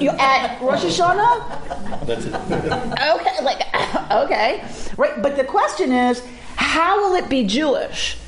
[0.00, 2.06] you at Rosh Hashanah.
[2.06, 2.34] That's it.
[2.34, 4.64] Okay, like okay,
[4.96, 5.22] right.
[5.22, 6.22] But the question is,
[6.56, 8.18] how will it be Jewish?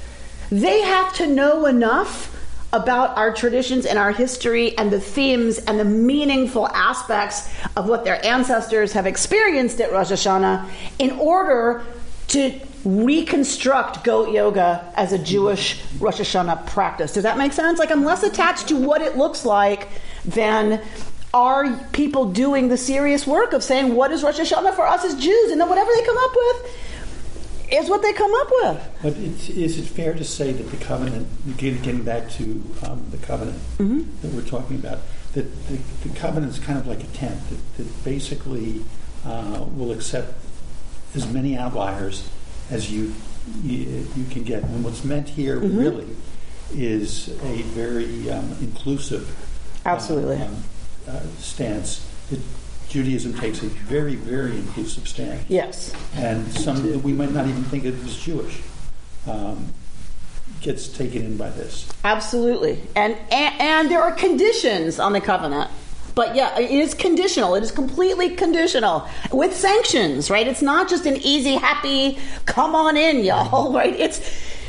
[0.51, 2.33] They have to know enough
[2.73, 8.05] about our traditions and our history and the themes and the meaningful aspects of what
[8.05, 10.69] their ancestors have experienced at Rosh Hashanah
[10.99, 11.85] in order
[12.29, 17.13] to reconstruct goat yoga as a Jewish Rosh Hashanah practice.
[17.13, 17.79] Does that make sense?
[17.79, 19.89] Like, I'm less attached to what it looks like
[20.25, 20.81] than
[21.35, 25.17] are people doing the serious work of saying, what is Rosh Hashanah for us as
[25.17, 25.51] Jews?
[25.51, 28.89] And then whatever they come up with is what they come up with.
[29.03, 33.05] But it's, is it fair to say that the covenant, getting getting back to um,
[33.11, 34.23] the covenant Mm-hmm.
[34.23, 35.01] that we're talking about,
[35.35, 38.83] that the, the covenant is kind of like a tent that, that basically
[39.25, 40.35] uh, will accept
[41.15, 42.29] as many outliers
[42.71, 43.13] as you,
[43.63, 44.63] you you can get.
[44.65, 45.79] And what's meant here Mhm.
[45.79, 46.07] really
[46.75, 49.29] is a very um, inclusive
[49.85, 50.37] uh, Absolutely.
[50.37, 50.57] um,
[51.09, 52.05] uh, stance.
[52.31, 52.41] That
[52.89, 55.93] Judaism takes a very, very inclusive stance Yes.
[56.15, 58.61] and some that we might not even think of as Jewish
[59.29, 59.73] um,
[60.61, 61.87] gets taken in by this.
[62.05, 62.81] Absolutely.
[62.95, 65.71] And, and and there are conditions on the covenant.
[66.17, 67.55] But yeah, it is conditional.
[67.57, 70.49] It is completely conditional with sanctions, right?
[70.49, 73.95] It's not just an easy, happy, come on in, y'all, right?
[73.95, 74.19] It's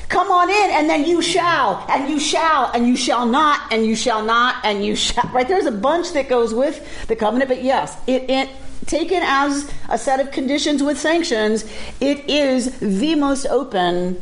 [0.09, 3.85] come on in and then you shall, and you shall, and you shall not, and
[3.85, 5.47] you shall not, and you shall, right?
[5.47, 8.49] There's a bunch that goes with the covenant, but yes, it, it
[8.85, 11.63] taken as a set of conditions with sanctions,
[12.01, 14.21] it is the most open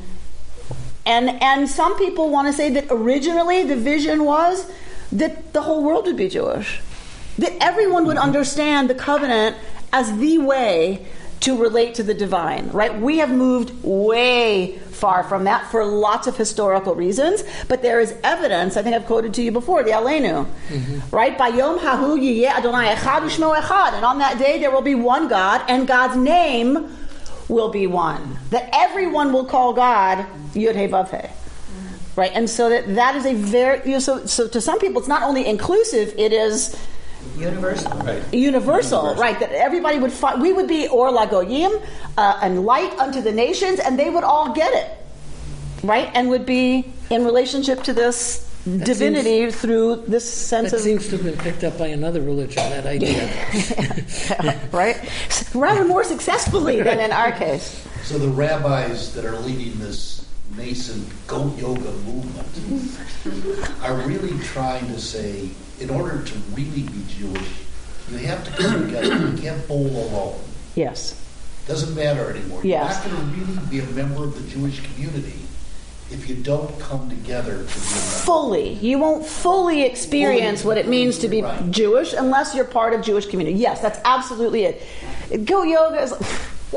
[1.07, 4.71] and and some people want to say that originally the vision was
[5.11, 6.81] that the whole world would be Jewish.
[7.37, 9.57] That everyone would understand the covenant
[9.91, 11.05] as the way
[11.41, 12.99] to relate to the divine, right?
[12.99, 18.15] We have moved way far from that for lots of historical reasons, but there is
[18.23, 21.15] evidence, I think I've quoted to you before, the Alenu, mm-hmm.
[21.15, 21.37] right?
[21.37, 23.93] By Yom Hahu Yiyeh Adonai Echad Ushmo Echad.
[23.93, 26.97] And on that day there will be one God, and God's name
[27.47, 28.39] will be one.
[28.49, 31.27] That everyone will call God Yud He Vav He.
[32.15, 32.31] Right?
[32.33, 35.09] And so that that is a very you know, so so to some people it's
[35.09, 36.75] not only inclusive, it is
[37.37, 37.91] Universal.
[37.99, 38.33] Right.
[38.33, 39.39] universal, right?
[39.39, 41.81] That everybody would find, we would be or lagoyim,
[42.17, 44.91] uh, and light unto the nations, and they would all get it,
[45.83, 46.09] right?
[46.13, 51.17] And would be in relationship to this divinity through this sense That of seems to
[51.17, 53.29] have been picked up by another religion, that idea.
[54.71, 54.97] right,
[55.53, 57.85] rather more successfully than in our case.
[58.03, 60.25] So the rabbis that are leading this
[60.57, 62.47] nascent goat yoga movement
[63.83, 67.49] are really trying to say, in order to really be Jewish,
[68.09, 69.29] you have to come together.
[69.29, 70.39] You can't bowl alone.
[70.75, 71.21] Yes.
[71.67, 72.61] Doesn't matter anymore.
[72.63, 73.03] Yes.
[73.05, 75.39] You're not going to really be a member of the Jewish community
[76.11, 78.73] if you don't come together to be a fully.
[78.73, 83.25] You won't fully experience what it means to be Jewish unless you're part of Jewish
[83.25, 83.57] community.
[83.57, 85.45] Yes, that's absolutely it.
[85.45, 86.13] Goat yoga is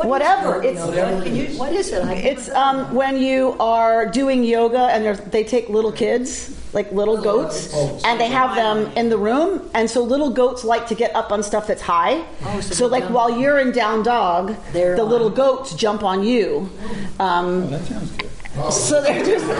[0.07, 0.63] whatever.
[0.63, 2.05] It's Can you, what is it?
[2.05, 7.21] I it's um, when you are doing yoga and they take little kids, like little
[7.21, 7.73] goats,
[8.05, 9.69] and they have them in the room.
[9.75, 12.25] And so little goats like to get up on stuff that's high.
[12.45, 13.15] Oh, so so like jump.
[13.15, 15.09] while you're in down dog, They're the on.
[15.11, 16.71] little goats jump on you.
[17.19, 18.73] Um, Oh, that sounds good.
[18.73, 19.47] so they're just.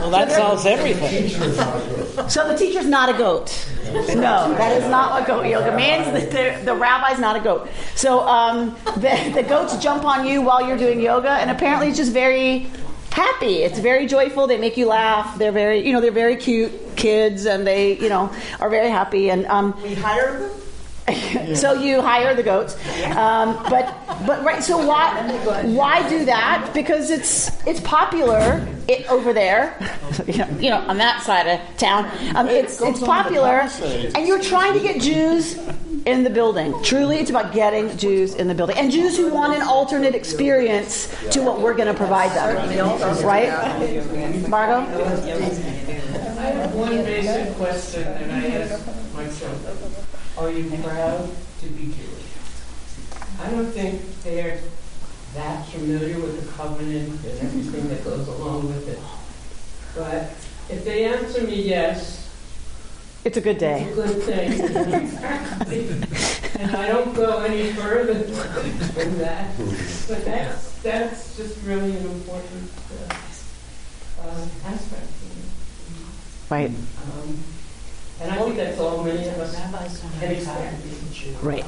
[0.00, 1.28] Well, that solves everything.
[2.28, 3.66] So the teacher's not a goat.
[3.92, 6.06] No, that is not what goat yoga means.
[6.10, 7.68] The, the, the rabbi's not a goat.
[7.94, 11.96] So um, the, the goats jump on you while you're doing yoga, and apparently it's
[11.96, 12.66] just very
[13.12, 13.62] happy.
[13.62, 14.46] It's very joyful.
[14.46, 15.38] They make you laugh.
[15.38, 19.30] They're very, you know, they're very cute kids, and they, you know, are very happy.
[19.30, 20.50] And um, We hire them?
[21.54, 22.74] so you hire the goats,
[23.16, 23.94] um, but
[24.26, 24.62] but right.
[24.62, 25.10] So why
[25.66, 26.70] why do that?
[26.74, 29.76] Because it's it's popular it, over there,
[30.26, 32.10] you know, you know, on that side of town.
[32.36, 33.68] Um, it's it's popular,
[34.14, 35.58] and you're trying to get Jews
[36.06, 36.74] in the building.
[36.82, 41.14] Truly, it's about getting Jews in the building, and Jews who want an alternate experience
[41.32, 42.56] to what we're going to provide them.
[43.24, 44.80] Right, Margo?
[46.40, 50.06] I have one basic question that I ask myself.
[50.40, 51.28] Are you proud
[51.60, 52.24] to be Jewish?
[53.42, 54.58] I don't think they're
[55.34, 58.98] that familiar with the covenant and everything that goes along with it.
[59.94, 60.30] But
[60.74, 62.26] if they answer me yes,
[63.22, 63.82] It's a good day.
[63.82, 64.52] it's a good thing.
[65.02, 65.88] Exactly.
[66.60, 69.56] And I don't go any further than that.
[70.08, 72.70] But that's, that's just really an important
[73.08, 73.14] uh,
[74.22, 75.06] uh, aspect.
[76.50, 76.70] Right.
[76.70, 77.38] Um,
[78.20, 79.56] And I think that's all many of us
[80.20, 81.42] can expect.
[81.42, 81.64] Right.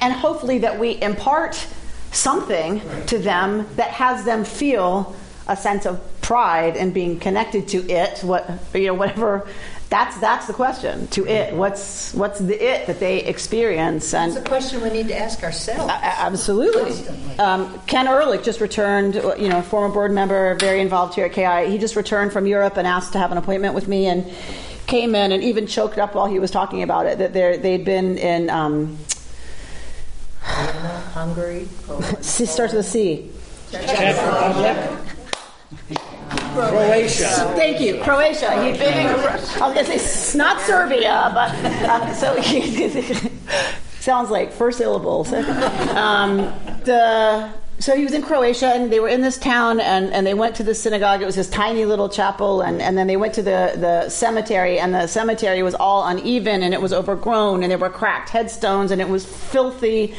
[0.00, 1.66] And hopefully that we impart
[2.10, 5.14] something to them that has them feel
[5.46, 8.20] a sense of pride in being connected to it.
[8.20, 9.46] What you know, whatever.
[9.90, 11.06] That's that's the question.
[11.08, 14.14] To it, what's what's the it that they experience?
[14.14, 15.92] And It's a question we need to ask ourselves.
[16.02, 17.06] Absolutely.
[17.38, 21.70] Um, Ken Ehrlich just returned, you know, former board member, very involved here at KI.
[21.70, 24.24] He just returned from Europe and asked to have an appointment with me and
[24.86, 27.18] came in and even choked up while he was talking about it.
[27.18, 28.98] That they're- they'd been in, um,
[30.42, 31.66] Hungary.
[32.20, 33.30] C starts with a C.
[36.54, 37.52] Croatia.
[37.56, 38.62] Thank you, Croatia.
[38.64, 42.90] He'd been in, I was going to say not Serbia, but uh, so he,
[44.00, 45.24] sounds like first syllable.
[45.24, 45.38] So,
[45.96, 46.36] um,
[46.84, 47.50] the
[47.84, 50.56] so he was in Croatia, and they were in this town, and, and they went
[50.56, 51.20] to the synagogue.
[51.20, 54.78] It was this tiny little chapel, and, and then they went to the, the cemetery,
[54.78, 58.90] and the cemetery was all uneven, and it was overgrown, and there were cracked headstones,
[58.90, 60.14] and it was filthy.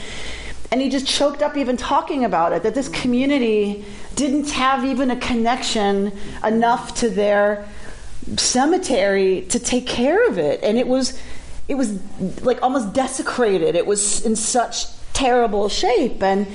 [0.72, 5.09] And he just choked up even talking about it, that this community didn't have even
[5.09, 6.11] a connection
[6.43, 7.68] enough to their
[8.38, 10.59] cemetery to take care of it.
[10.61, 11.20] And it was
[11.68, 11.99] it was
[12.43, 13.74] like almost desecrated.
[13.74, 14.86] It was in such
[15.16, 16.22] terrible shape.
[16.22, 16.45] And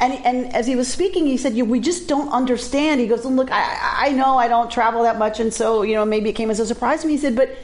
[0.00, 3.50] and, and as he was speaking, he said, "We just don't understand." He goes, "Look,
[3.50, 6.50] I, I know I don't travel that much, and so you know maybe it came
[6.50, 7.56] as a surprise to me." He said, "But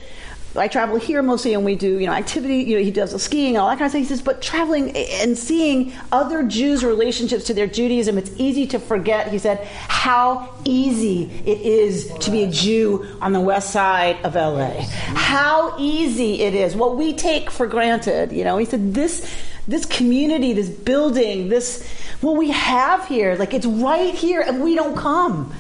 [0.59, 2.59] I travel here mostly, and we do you know activity.
[2.59, 4.43] You know, he does the skiing and all that kind of stuff." He says, "But
[4.43, 9.59] traveling and seeing other Jews' relationships to their Judaism, it's easy to forget." He said,
[9.89, 14.83] "How easy it is to be a Jew on the west side of LA.
[15.15, 16.75] How easy it is.
[16.77, 18.33] What we take for granted.
[18.33, 19.27] You know." He said, "This."
[19.69, 21.85] This community, this building, this
[22.23, 25.53] what we have here, like it's right here, and we don't come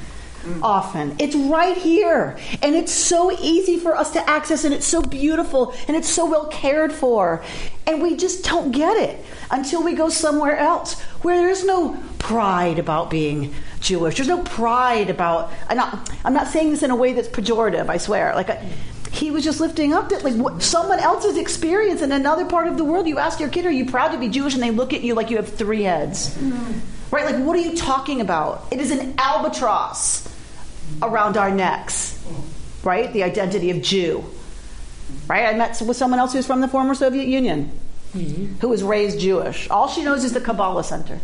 [0.62, 1.16] often.
[1.18, 2.38] It's right here.
[2.62, 6.26] And it's so easy for us to access, and it's so beautiful, and it's so
[6.26, 7.42] well cared for.
[7.86, 12.78] And we just don't get it until we go somewhere else where there's no pride
[12.78, 14.16] about being Jewish.
[14.16, 15.50] There's no pride about.
[15.68, 18.34] I'm not, I'm not saying this in a way that's pejorative, I swear.
[18.34, 18.56] Like, I,
[19.10, 22.76] he was just lifting up that, like, what, someone else's experience in another part of
[22.76, 23.08] the world.
[23.08, 24.54] You ask your kid, Are you proud to be Jewish?
[24.54, 26.36] And they look at you like you have three heads.
[26.36, 27.14] Mm-hmm.
[27.14, 27.24] Right?
[27.24, 28.66] Like, what are you talking about?
[28.70, 30.28] It is an albatross
[31.02, 32.22] around our necks,
[32.82, 33.12] right?
[33.12, 34.24] The identity of Jew.
[35.26, 35.46] Right?
[35.46, 37.72] I met with someone else who's from the former Soviet Union
[38.14, 38.54] mm-hmm.
[38.60, 39.68] who was raised Jewish.
[39.70, 41.20] All she knows is the Kabbalah Center.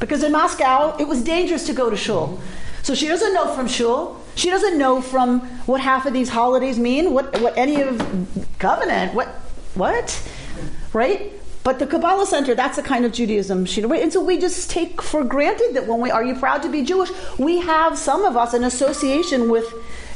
[0.00, 2.40] Because in Moscow, it was dangerous to go to shul.
[2.82, 4.20] So she doesn't know from shul.
[4.36, 7.98] She doesn't know from what half of these holidays mean, what, what any of
[8.58, 9.28] covenant, what,
[9.74, 10.30] what,
[10.92, 11.32] right?
[11.68, 15.22] But the Kabbalah Center, that's the kind of Judaism And so we just take for
[15.22, 18.54] granted that when we are you proud to be Jewish, we have some of us
[18.54, 19.74] an association with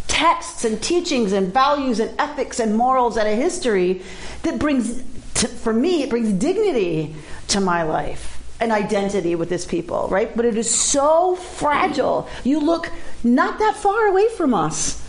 [0.09, 4.01] texts and teachings and values and ethics and morals and a history
[4.45, 5.03] that brings,
[5.35, 7.15] to, for me, it brings dignity
[7.49, 10.35] to my life an identity with this people, right?
[10.35, 12.31] But it is so fragile.
[12.45, 12.91] You look
[13.23, 15.07] not that far away from us.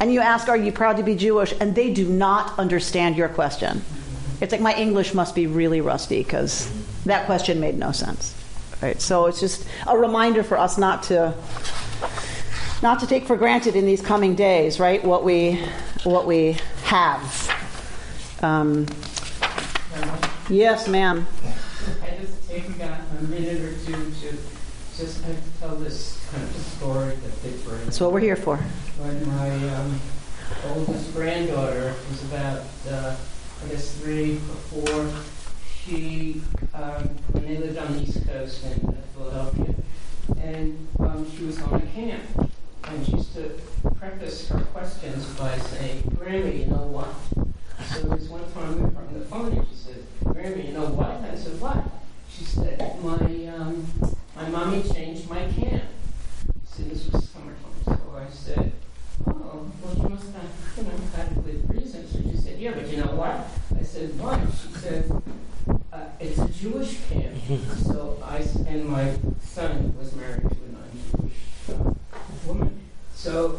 [0.00, 1.52] And you ask, Are you proud to be Jewish?
[1.60, 3.84] And they do not understand your question.
[4.40, 6.70] It's like my English must be really rusty because
[7.04, 8.34] that question made no sense.
[8.82, 9.00] Right?
[9.00, 11.34] So it's just a reminder for us not to
[12.82, 15.02] not to take for granted in these coming days, right?
[15.02, 15.60] What we
[16.04, 17.50] what we have.
[18.42, 18.86] Um,
[20.50, 21.26] yes, ma'am.
[22.02, 24.36] I just take a, minute or two to
[24.96, 25.24] just
[25.60, 27.84] tell this kind of story that they bring.
[27.84, 28.58] That's what we're here for.
[28.58, 30.00] When my um,
[30.68, 33.16] oldest granddaughter was about, uh,
[33.64, 35.10] I guess, three or four,
[35.66, 36.42] she,
[36.74, 39.74] um, when they lived on the East Coast in uh, Philadelphia,
[40.42, 42.22] and um, she was on a camp.
[42.86, 43.58] And she used to
[43.96, 47.08] preface her questions by saying, Grammy, you know what?
[47.86, 50.74] So there was one time we were on the phone and she said, Grammy, you
[50.74, 51.22] know what?
[51.22, 51.82] I said, what?
[52.28, 53.16] She said, my,
[53.56, 53.86] um,
[54.36, 55.84] my mommy changed my camp.
[56.66, 57.84] See, this was summertime.
[57.86, 58.72] So I said,
[59.26, 62.03] oh, well, she must have, you know, had a good reason.
[62.64, 63.78] So she said, yeah, but you know what?
[63.78, 64.40] I said, what?
[64.40, 65.22] She said,
[65.92, 67.36] uh, it's a Jewish camp.
[67.84, 69.12] so I, and my
[69.42, 71.36] son was married to a non-Jewish
[71.68, 71.92] uh,
[72.46, 72.80] woman.
[73.14, 73.58] So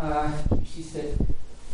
[0.00, 0.32] uh,
[0.64, 1.18] she said,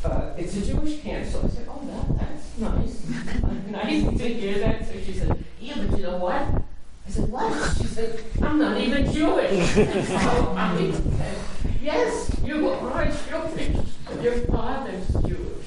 [0.05, 1.27] uh, it's a Jewish camp.
[1.31, 3.07] So I said, oh, that, that's nice.
[3.71, 4.85] nice to hear that.
[4.85, 6.43] So she said, yeah, but you know what?
[6.43, 7.77] I said, what?
[7.77, 9.75] She said, I'm not even Jewish.
[9.75, 11.39] so I said,
[11.81, 13.85] yes, you are Jewish.
[14.23, 15.64] Your father's Jewish.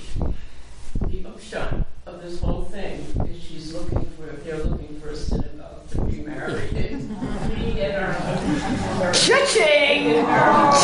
[1.50, 5.88] The upshot of this whole thing is she's looking for, they're looking for a synagogue
[5.91, 7.08] to be married in.
[7.50, 9.14] Me and her.
[9.14, 10.26] Cha-ching!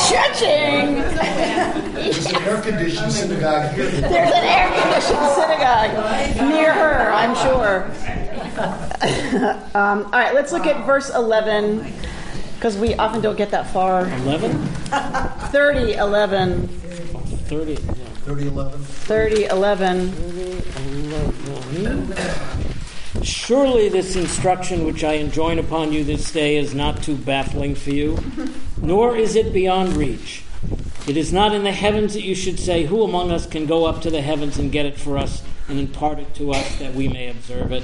[0.10, 0.96] Cha-ching!
[1.94, 3.90] There's an air-conditioned synagogue here.
[3.90, 5.92] There's an air conditioned synagogue
[6.50, 7.84] near her, I'm sure.
[9.76, 11.86] um, all right, let's look at verse 11.
[12.56, 14.08] because we often don't get that far.
[14.08, 14.66] 11?
[15.52, 16.68] 30, 11.
[16.68, 17.76] 30.
[17.76, 18.80] 30, 11?
[18.80, 20.14] 30, 11.
[23.22, 27.90] Surely this instruction which I enjoin upon you this day is not too baffling for
[27.90, 28.18] you,
[28.82, 30.44] nor is it beyond reach.
[31.06, 33.86] It is not in the heavens that you should say, Who among us can go
[33.86, 36.94] up to the heavens and get it for us and impart it to us that
[36.94, 37.84] we may observe it?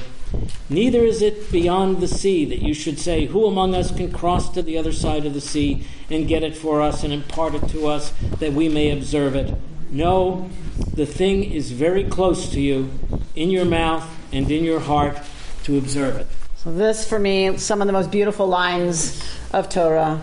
[0.69, 4.49] Neither is it beyond the sea that you should say, Who among us can cross
[4.51, 7.67] to the other side of the sea and get it for us and impart it
[7.69, 9.53] to us that we may observe it?
[9.91, 10.49] No,
[10.93, 12.91] the thing is very close to you,
[13.35, 15.17] in your mouth and in your heart,
[15.63, 16.27] to observe it.
[16.57, 20.21] So, this for me, some of the most beautiful lines of Torah.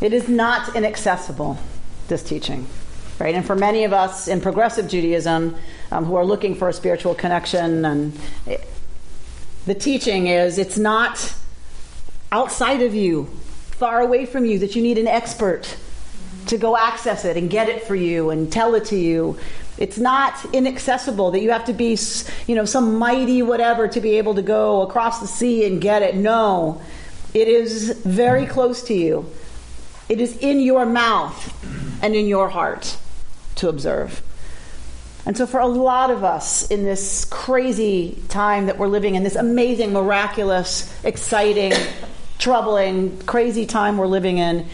[0.00, 1.56] It is not inaccessible,
[2.08, 2.66] this teaching,
[3.18, 3.34] right?
[3.34, 5.54] And for many of us in progressive Judaism
[5.92, 8.68] um, who are looking for a spiritual connection, and it,
[9.66, 11.32] the teaching is it's not
[12.32, 13.26] outside of you,
[13.70, 15.76] far away from you, that you need an expert
[16.46, 19.38] to go access it and get it for you and tell it to you.
[19.76, 21.98] It's not inaccessible that you have to be,
[22.46, 26.02] you know, some mighty whatever to be able to go across the sea and get
[26.02, 26.14] it.
[26.14, 26.80] No,
[27.32, 29.30] it is very close to you.
[30.08, 31.52] It is in your mouth
[32.02, 32.96] and in your heart
[33.56, 34.22] to observe.
[35.26, 39.22] And so, for a lot of us in this crazy time that we're living in,
[39.22, 41.72] this amazing, miraculous, exciting,
[42.38, 44.68] troubling, crazy time we're living in,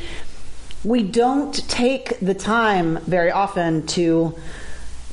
[0.85, 4.35] we don't take the time very often to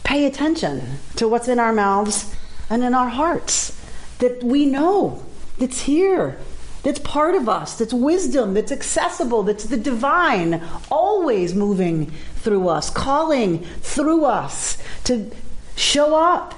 [0.03, 0.82] pay attention
[1.15, 2.34] to what's in our mouths
[2.70, 3.80] and in our hearts
[4.20, 5.24] that we know
[5.57, 6.38] that's here
[6.84, 12.89] that's part of us that's wisdom that's accessible that's the divine always moving through us
[12.89, 15.30] calling through us to
[15.78, 16.53] show up.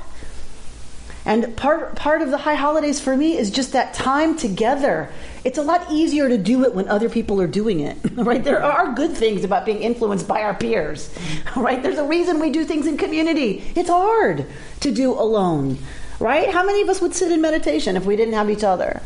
[1.25, 5.11] And part part of the high holidays for me is just that time together
[5.43, 8.43] it's a lot easier to do it when other people are doing it, right?
[8.43, 11.13] There are good things about being influenced by our peers,
[11.55, 11.81] right?
[11.81, 13.63] There's a reason we do things in community.
[13.75, 14.45] It's hard
[14.81, 15.77] to do alone,
[16.19, 16.49] right?
[16.49, 19.01] How many of us would sit in meditation if we didn't have each other?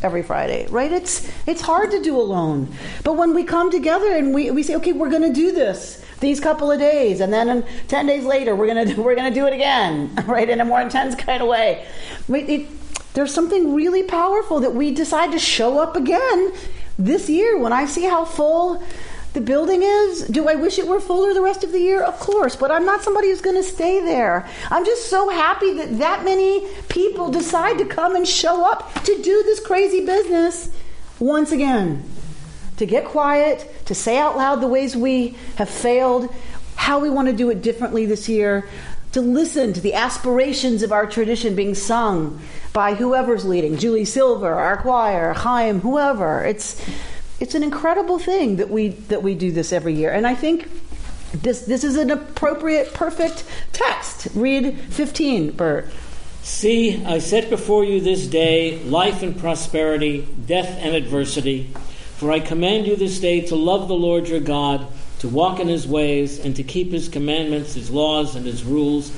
[0.00, 0.92] every Friday, right?
[0.92, 2.68] It's it's hard to do alone.
[3.02, 6.04] But when we come together and we, we say, okay, we're going to do this
[6.20, 9.46] these couple of days, and then 10 days later, we're going to we're to do
[9.46, 10.48] it again, right?
[10.48, 11.86] In a more intense kind of way.
[12.28, 12.68] It,
[13.18, 16.52] there's something really powerful that we decide to show up again
[16.96, 18.80] this year when I see how full
[19.32, 20.28] the building is.
[20.28, 22.00] Do I wish it were fuller the rest of the year?
[22.00, 24.48] Of course, but I'm not somebody who's going to stay there.
[24.70, 29.20] I'm just so happy that that many people decide to come and show up to
[29.20, 30.70] do this crazy business
[31.18, 32.08] once again.
[32.76, 36.32] To get quiet, to say out loud the ways we have failed,
[36.76, 38.68] how we want to do it differently this year,
[39.18, 42.40] to listen to the aspirations of our tradition being sung
[42.72, 46.44] by whoever's leading Julie Silver, our choir, Chaim, whoever.
[46.44, 46.80] It's,
[47.40, 50.12] it's an incredible thing that we, that we do this every year.
[50.12, 50.70] And I think
[51.32, 53.42] this, this is an appropriate, perfect
[53.72, 54.28] text.
[54.36, 55.88] Read 15, Bert.
[56.42, 61.72] See, I set before you this day life and prosperity, death and adversity.
[62.18, 64.86] For I command you this day to love the Lord your God
[65.20, 69.12] to walk in his ways, and to keep his commandments, his laws, and his rules,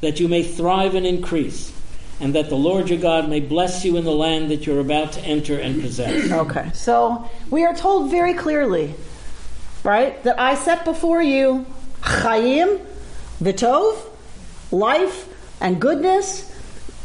[0.00, 1.72] that you may thrive and increase,
[2.20, 5.12] and that the Lord your God may bless you in the land that you're about
[5.12, 6.30] to enter and possess.
[6.32, 8.94] Okay, so we are told very clearly,
[9.82, 11.66] right, that I set before you
[12.02, 12.84] chayim,
[13.40, 13.98] vitov,
[14.70, 15.28] life
[15.60, 16.52] and goodness,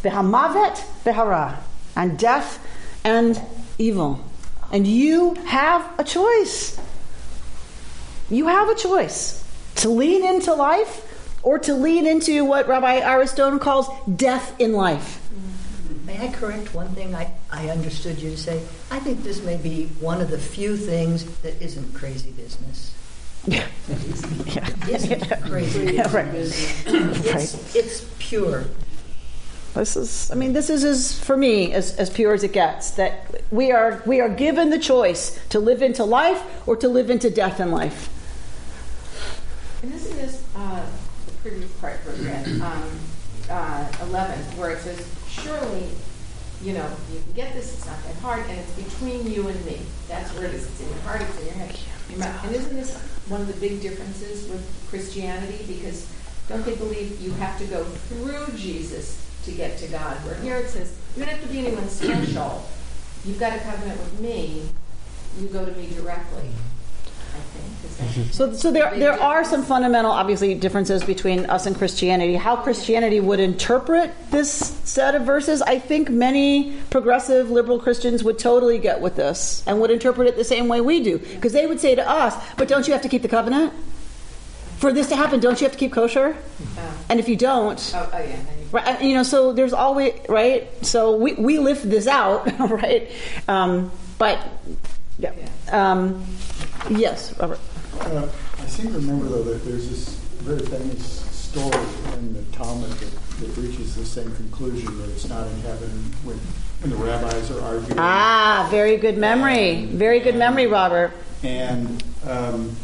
[0.04, 1.58] v'hamavet v'hara,
[1.96, 2.66] and death
[3.04, 3.42] and
[3.78, 4.24] evil.
[4.72, 6.80] And you have a choice.
[8.32, 9.44] You have a choice
[9.76, 11.06] to lean into life
[11.44, 15.20] or to lean into what Rabbi Ira Stone calls death in life.
[16.06, 18.64] May I correct one thing I, I understood you to say?
[18.90, 22.96] I think this may be one of the few things that isn't crazy business.
[23.46, 23.68] Yeah.
[24.46, 24.70] yeah.
[24.88, 26.34] Isn't crazy yeah, right.
[26.34, 28.64] It's, it's pure.
[29.74, 32.92] This is, I mean, this is as, for me as, as pure as it gets.
[32.92, 37.10] That we are we are given the choice to live into life or to live
[37.10, 38.10] into death in life.
[39.82, 40.86] And isn't this uh,
[41.26, 42.90] the previous part read, um,
[43.50, 45.88] uh, 11, where it says, surely,
[46.62, 49.66] you know, you can get this, it's not that hard, and it's between you and
[49.66, 49.80] me.
[50.08, 50.68] That's where it is.
[50.68, 51.78] It's in your heart, it's in your head.
[52.44, 55.64] And isn't this one of the big differences with Christianity?
[55.68, 56.08] Because
[56.48, 60.18] don't they believe you have to go through Jesus to get to God?
[60.26, 62.66] Where here it says, you don't have to be anyone special.
[63.26, 64.64] You've got a covenant with me,
[65.40, 66.50] you go to me directly.
[68.32, 72.36] So, so there, there are some fundamental, obviously, differences between us and Christianity.
[72.36, 78.40] How Christianity would interpret this set of verses, I think many progressive liberal Christians would
[78.40, 81.20] totally get with this and would interpret it the same way we do.
[81.20, 83.72] Because they would say to us, but don't you have to keep the covenant?
[84.78, 86.36] For this to happen, don't you have to keep kosher?
[87.08, 88.26] And if you don't, Oh, oh, yeah.
[88.30, 88.38] you-
[88.72, 90.70] Right, you know, so there's always right.
[90.86, 93.12] So we, we lift this out, right?
[93.50, 94.40] Um, but
[95.22, 95.32] yeah,
[95.72, 96.26] um,
[96.90, 97.60] yes, Robert.
[98.00, 102.90] Uh, I seem to remember, though, that there's this very famous story in the Talmud
[102.90, 105.90] that, that reaches the same conclusion that it's not in heaven
[106.24, 106.38] when,
[106.82, 108.00] when the rabbis are arguing.
[108.00, 109.86] Ah, very good memory.
[109.86, 111.12] Very good memory, Robert.
[111.44, 112.76] And um,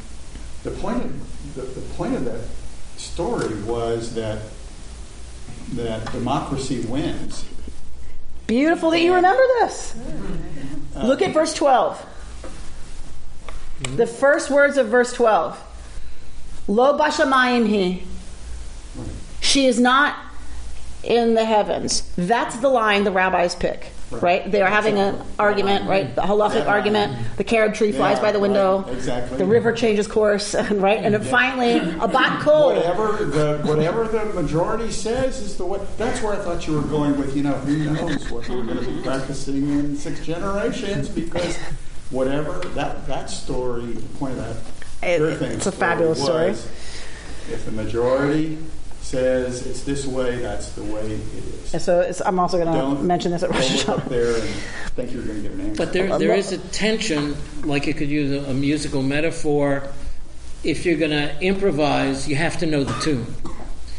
[0.64, 2.42] the point of the, the point of that
[2.98, 4.42] story was that
[5.74, 7.46] that democracy wins.
[8.46, 9.96] Beautiful that you remember this.
[10.96, 12.06] Look at verse 12.
[13.80, 15.64] The first words of verse 12.
[16.68, 18.04] Lo bashamayim he.
[19.42, 20.18] She is not
[21.04, 22.02] in the heavens.
[22.18, 23.92] That's the line the rabbis pick.
[24.10, 24.50] Right?
[24.50, 26.16] They are having an argument, right?
[26.16, 27.18] The halachic argument.
[27.36, 28.84] The carob tree flies Yeah, by the window.
[28.84, 29.38] right, exactly.
[29.38, 31.00] The river changes course, right?
[31.04, 32.74] And then finally, a bat kol.
[32.74, 35.82] Whatever the whatever the majority says is the way.
[35.98, 37.36] That's where I thought you were going with.
[37.36, 41.58] You know, who knows what we're going to be practicing in six generations because
[42.12, 43.86] whatever that that story.
[43.86, 44.40] The point of
[45.02, 46.50] that It- very it's a fabulous story.
[46.50, 46.66] was,
[47.52, 48.58] If the majority
[49.02, 51.22] says it's this way, that's the way it
[51.64, 51.74] is.
[51.74, 54.10] And so it's, I'm also going to mention this at don't Rosh look up Hashanah.
[54.10, 54.50] there and
[54.98, 55.76] think you're going to get an answer.
[55.78, 59.84] But there, um, there is a tension, like you could use a, a musical metaphor.
[60.66, 63.26] If you're going to improvise, you have to know the tune.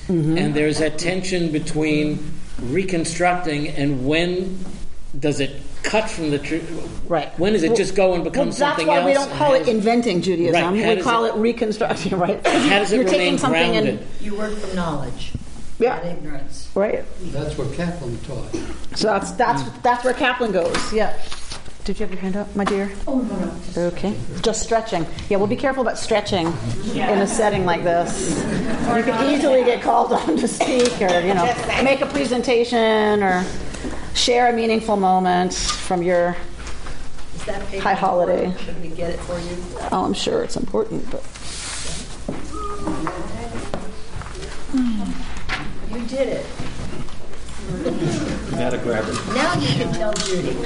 [0.08, 0.36] Mm-hmm.
[0.36, 4.62] And there's that tension between reconstructing and when
[5.18, 6.68] does it cut from the truth?
[7.08, 7.36] Right.
[7.38, 9.06] When does it just go and become Well, that's something why else?
[9.06, 10.74] we don't call it inventing Judaism.
[10.74, 12.44] Right, We call it- it reconstructing, right?
[12.46, 13.98] How does it You're remain taking something grounded?
[14.00, 15.32] and You work from knowledge,
[15.78, 16.68] yeah, not ignorance.
[16.74, 17.04] right.
[17.32, 18.52] That's what Kaplan taught.
[18.96, 19.80] So that's that's hmm.
[19.82, 20.92] that's where Kaplan goes.
[20.92, 21.16] Yeah.
[21.84, 22.90] Did you have your hand up, my dear?
[23.06, 23.38] Oh, no,
[23.74, 23.86] no.
[23.88, 24.14] Okay.
[24.42, 25.06] Just stretching.
[25.30, 26.46] Yeah, well, be careful about stretching
[26.94, 28.28] in a setting like this.
[28.94, 31.46] You could easily get called on to speak or, you know,
[31.82, 33.42] make a presentation or
[34.14, 36.36] share a meaningful moment from your.
[37.34, 38.46] Is that paper High holiday.
[38.46, 38.66] important?
[38.66, 39.88] Should we get it for you?
[39.92, 41.24] Oh, I'm sure it's important, but.
[45.90, 46.46] You did it.
[48.50, 49.12] Without a grabber.
[49.34, 50.56] Now you can tell Judy.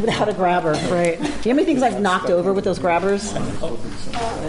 [0.00, 1.18] Without a grabber, right?
[1.18, 3.34] You know how many things I've knocked over with those grabbers?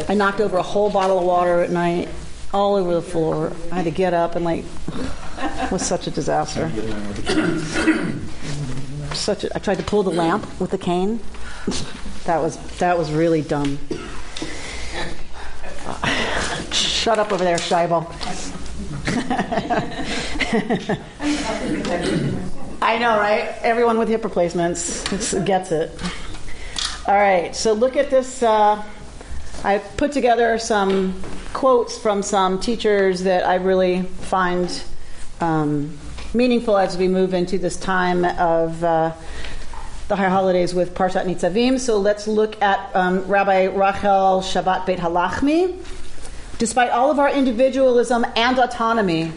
[0.10, 2.10] I knocked over a whole bottle of water at night,
[2.54, 3.54] all over the floor.
[3.72, 4.66] I had to get up and like, it
[5.72, 6.72] was such a disaster.
[9.14, 11.20] Such a, I tried to pull the lamp with the cane.
[12.26, 13.80] That was that was really dumb.
[16.72, 18.06] Shut up over there, Scheibel.
[22.82, 23.56] I know, right?
[23.62, 25.92] Everyone with hip replacements gets it.
[27.08, 28.44] All right, so look at this.
[28.44, 28.84] Uh,
[29.64, 31.20] I put together some
[31.54, 34.70] quotes from some teachers that I really find
[35.42, 35.98] um,
[36.34, 39.14] meaningful as we move into this time of uh,
[40.08, 41.80] the high holidays with Parshat Nitzavim.
[41.80, 45.78] So let's look at um, Rabbi Rachel Sabath Beit Halachmi.
[46.58, 49.32] Despite all of our individualism and autonomy,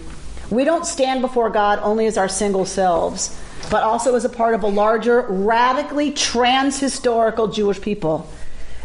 [0.50, 3.38] we don't stand before God only as our single selves,
[3.70, 8.28] but also as a part of a larger, radically trans historical Jewish people.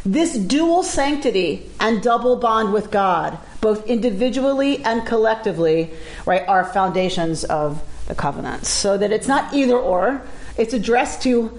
[0.05, 5.89] This dual sanctity and double bond with God, both individually and collectively,
[6.27, 8.69] right, are foundations of the covenants.
[8.69, 10.21] So that it's not either or,
[10.55, 11.57] it's addressed to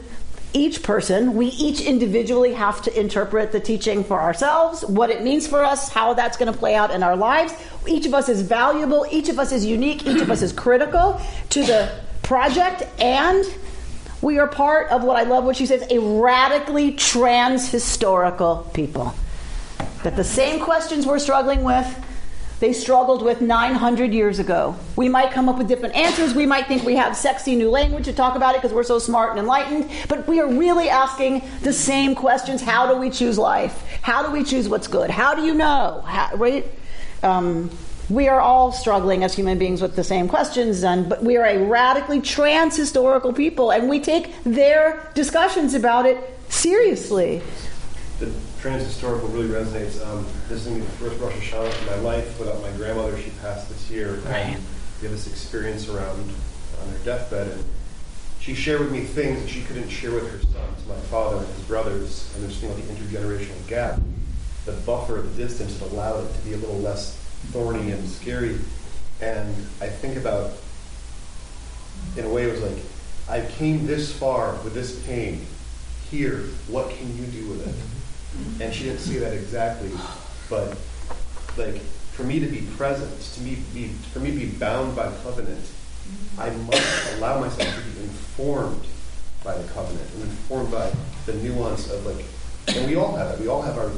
[0.53, 5.49] each person, we each individually have to interpret the teaching for ourselves, what it means
[5.49, 7.53] for us, how that's going to play out in our lives.
[7.89, 11.21] Each of us is valuable, each of us is unique, each of us is critical
[11.51, 11.91] to the
[12.23, 13.45] project, and
[14.23, 19.13] we are part of what I love what she says a radically trans historical people.
[20.07, 21.85] That the same questions we're struggling with,
[22.61, 24.77] they struggled with 900 years ago.
[24.95, 26.33] We might come up with different answers.
[26.33, 29.01] We might think we have sexy new language to talk about it because we're so
[29.01, 29.91] smart and enlightened.
[30.09, 32.63] But we are really asking the same questions.
[32.63, 33.83] How do we choose life?
[34.01, 35.11] How do we choose what's good?
[35.11, 36.05] How do you know?
[36.07, 36.65] How, right?
[37.25, 37.69] Um,
[38.09, 41.45] we are all struggling as human beings with the same questions, and but we are
[41.45, 47.43] a radically trans historical people, and we take their discussions about it seriously.
[48.57, 50.05] The trans-historical really resonates.
[50.05, 53.17] Um, this is the first Rosh Hashanah of my life without my grandmother.
[53.19, 54.15] She passed this year.
[54.25, 54.57] Right.
[55.01, 56.19] We had this experience around
[56.83, 57.65] on her deathbed, and
[58.41, 61.47] she shared with me things that she couldn't share with her sons, my father and
[61.55, 64.01] his brothers, and there's you know, the intergenerational gap,
[64.65, 67.15] the buffer, the distance that allowed it to be a little less
[67.53, 68.59] thorny and scary.
[69.21, 70.53] And I think about,
[72.17, 72.83] in a way, it was like,
[73.29, 75.45] I came this far with this pain.
[76.11, 77.75] Here, what can you do with it?
[78.61, 79.91] And she didn't see that exactly,
[80.49, 80.77] but
[81.57, 81.81] like
[82.13, 85.65] for me to be present, to me be for me to be bound by covenant,
[86.39, 88.87] I must allow myself to be informed
[89.45, 90.91] by the covenant and informed by
[91.27, 92.25] the nuance of like,
[92.69, 93.41] and we all have it.
[93.41, 93.91] We all have our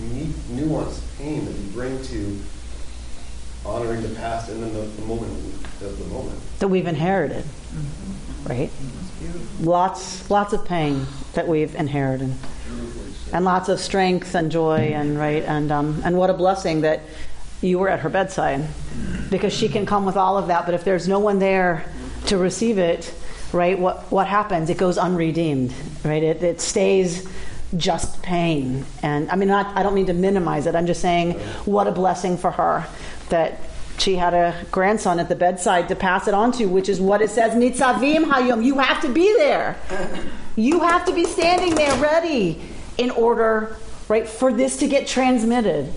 [0.00, 2.38] unique nuanced pain that we bring to
[3.64, 5.32] honoring the past and then the, the moment
[5.82, 6.38] of the moment.
[6.58, 8.48] that we've inherited, mm-hmm.
[8.48, 8.70] right?
[9.60, 12.34] Lots, lots of pain that we've inherited,
[13.32, 17.00] and lots of strength and joy, and right, and um, and what a blessing that
[17.60, 18.66] you were at her bedside,
[19.30, 20.64] because she can come with all of that.
[20.64, 21.84] But if there's no one there
[22.26, 23.12] to receive it,
[23.52, 24.70] right, what what happens?
[24.70, 25.72] It goes unredeemed,
[26.04, 26.22] right?
[26.22, 27.28] It it stays
[27.76, 28.84] just pain.
[29.02, 30.74] And I mean, not, I don't mean to minimize it.
[30.74, 31.34] I'm just saying,
[31.66, 32.86] what a blessing for her
[33.28, 33.60] that
[33.98, 37.20] she had a grandson at the bedside to pass it on to, which is what
[37.20, 38.64] it says, Nitzavim Hayom.
[38.64, 39.76] You have to be there.
[40.56, 42.60] You have to be standing there ready
[42.98, 43.76] in order,
[44.08, 45.92] right, for this to get transmitted.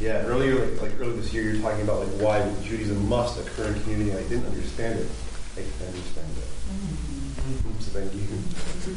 [0.00, 3.38] Yeah, earlier, like, like earlier this year, you were talking about like why Judaism must
[3.38, 4.12] occur in community.
[4.12, 5.08] I didn't understand it.
[5.56, 6.44] I can understand it.
[7.80, 8.96] So thank you.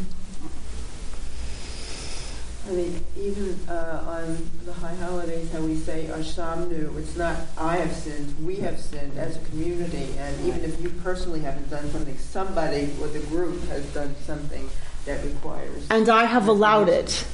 [2.68, 7.78] I mean, even uh, on the high holidays, how we say Ashamnu, it's not I
[7.78, 10.10] have sinned, we have sinned as a community.
[10.18, 14.68] And even if you personally haven't done something, somebody or the group has done something
[15.08, 15.88] that requires.
[15.90, 17.26] And I have allowed it.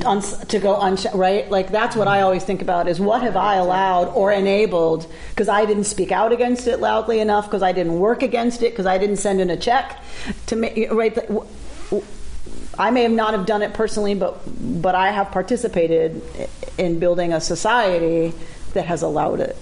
[0.00, 1.48] To, to go un- right?
[1.50, 5.10] Like that's what i always think about is what have i allowed or enabled?
[5.30, 8.72] Because i didn't speak out against it loudly enough because i didn't work against it
[8.72, 10.02] because i didn't send in a check
[10.46, 11.14] to make right?
[11.14, 11.46] Th- w-
[11.90, 12.06] w-
[12.78, 14.40] i may have not have done it personally but
[14.82, 16.22] but i have participated
[16.78, 18.32] in building a society
[18.74, 19.56] that has allowed it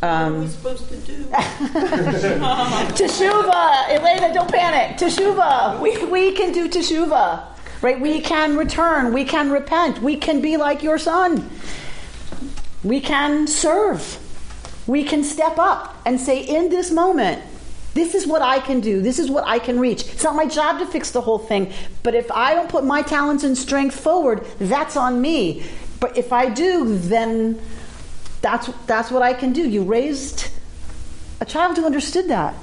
[0.00, 1.24] What are we um, supposed to do?
[2.94, 4.98] Teshuva, Elena, don't panic.
[4.98, 7.44] Teshuva, we, we can do teshuva,
[7.80, 8.00] right?
[8.00, 9.12] We can return.
[9.12, 10.02] We can repent.
[10.02, 11.48] We can be like your son.
[12.82, 14.18] We can serve.
[14.86, 17.42] We can step up and say, in this moment,
[17.94, 19.00] this is what I can do.
[19.00, 20.06] This is what I can reach.
[20.12, 21.72] It's not my job to fix the whole thing,
[22.02, 25.64] but if I don't put my talents and strength forward, that's on me.
[26.00, 27.60] But if I do, then
[28.44, 29.66] that's that's what I can do.
[29.66, 30.50] You raised
[31.40, 32.54] a child who understood that.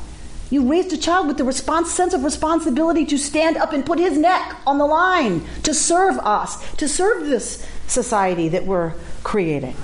[0.51, 3.97] You raised a child with the response, sense of responsibility to stand up and put
[3.97, 9.75] his neck on the line to serve us, to serve this society that we're creating.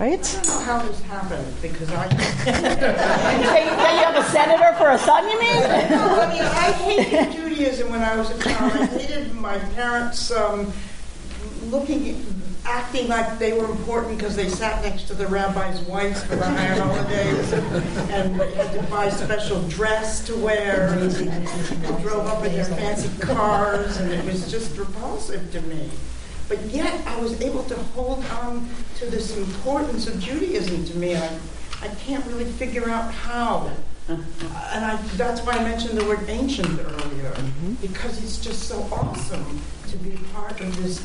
[0.00, 0.18] Right?
[0.18, 2.08] I don't know how this happened because I.
[2.08, 5.60] Say you say you have a senator for a son, you mean?
[5.90, 8.72] No, I mean, I hated Judaism when I was a child.
[8.72, 10.72] I hated my parents um,
[11.70, 12.35] looking,
[12.66, 16.44] acting like they were important because they sat next to the rabbi's wives for the
[16.44, 22.52] high holidays and they had to buy special dress to wear and drove up in
[22.52, 25.90] their fancy cars, and it was just repulsive to me.
[26.48, 31.16] But yet, I was able to hold on to this importance of Judaism to me.
[31.16, 31.38] I,
[31.82, 33.70] I can't really figure out how.
[34.08, 34.24] And
[34.84, 37.74] I, that's why I mentioned the word ancient earlier, mm-hmm.
[37.74, 41.04] because it's just so awesome to be part of this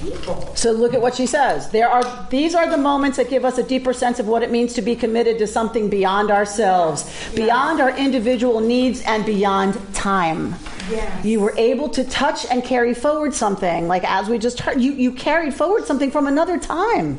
[0.00, 0.54] people.
[0.54, 1.70] So look at what she says.
[1.70, 4.50] There are these are the moments that give us a deeper sense of what it
[4.50, 10.54] means to be committed to something beyond ourselves, beyond our individual needs and beyond time.
[10.90, 11.24] Yes.
[11.24, 14.92] You were able to touch and carry forward something, like as we just heard, you,
[14.92, 17.18] you carried forward something from another time,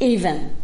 [0.00, 0.54] even,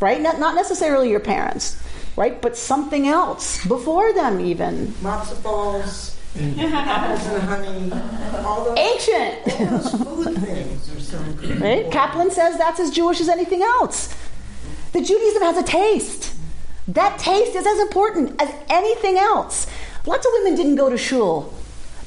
[0.00, 0.20] right?
[0.20, 1.82] Not, not necessarily your parents,
[2.16, 2.40] right?
[2.40, 4.88] But something else before them, even.
[5.00, 7.92] Matzo balls, apples and honey,
[8.44, 9.62] all those, Ancient.
[9.62, 11.60] all those food things are so good.
[11.60, 11.90] Right?
[11.90, 14.14] Kaplan says that's as Jewish as anything else.
[14.92, 16.34] The Judaism has a taste.
[16.88, 19.66] That taste is as important as anything else.
[20.06, 21.52] Lots of women didn't go to shul.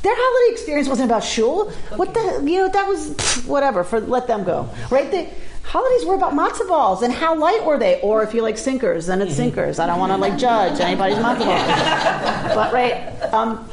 [0.01, 1.71] Their holiday experience wasn't about shul.
[1.95, 4.69] What the you know that was pff, whatever for let them go.
[4.91, 5.09] Right?
[5.09, 5.27] The
[5.63, 7.99] holidays were about matzo balls and how light were they?
[8.01, 9.79] Or if you like sinkers, then it's sinkers.
[9.79, 12.55] I don't want to like judge anybody's matzo balls.
[12.55, 13.67] but right, um,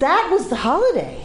[0.00, 1.22] that was the holiday.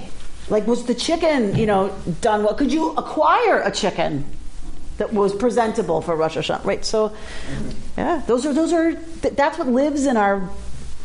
[0.49, 2.53] Like was the chicken you know done well?
[2.53, 4.25] Could you acquire a chicken?
[4.97, 6.85] that was presentable for Rosh Hashanah, right?
[6.85, 7.15] So,
[7.97, 10.47] yeah, those are those are th- that's what lives in our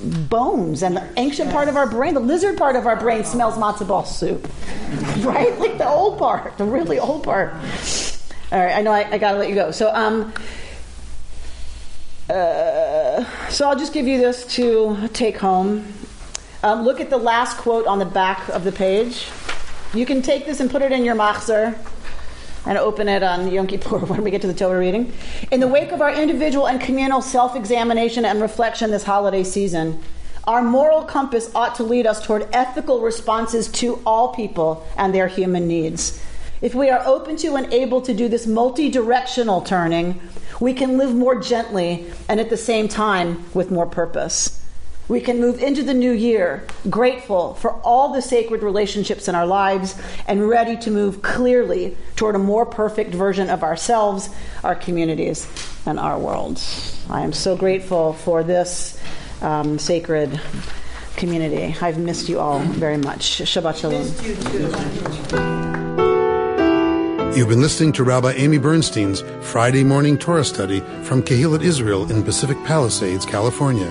[0.02, 2.14] bones and the ancient part of our brain.
[2.14, 4.46] The lizard part of our brain smells matzo ball soup,
[5.18, 5.58] right?
[5.58, 7.54] Like the old part, the really old part.
[8.52, 9.70] All right, I know I, I got to let you go.
[9.70, 10.32] So, um,
[12.30, 15.92] uh, So I'll just give you this to take home.
[16.60, 19.28] Um, look at the last quote on the back of the page.
[19.94, 21.78] You can take this and put it in your machzor
[22.66, 25.12] and open it on Yom Kippur when we get to the Torah reading.
[25.52, 30.02] In the wake of our individual and communal self examination and reflection this holiday season,
[30.48, 35.28] our moral compass ought to lead us toward ethical responses to all people and their
[35.28, 36.20] human needs.
[36.60, 40.20] If we are open to and able to do this multi directional turning,
[40.58, 44.60] we can live more gently and at the same time with more purpose.
[45.08, 49.46] We can move into the new year grateful for all the sacred relationships in our
[49.46, 49.96] lives
[50.26, 54.28] and ready to move clearly toward a more perfect version of ourselves,
[54.62, 55.48] our communities,
[55.86, 56.60] and our world.
[57.08, 59.00] I am so grateful for this
[59.40, 60.38] um, sacred
[61.16, 61.74] community.
[61.80, 63.40] I've missed you all very much.
[63.42, 64.04] Shabbat Shalom.
[67.34, 72.22] You've been listening to Rabbi Amy Bernstein's Friday morning Torah study from Kehillat Israel in
[72.22, 73.90] Pacific Palisades, California.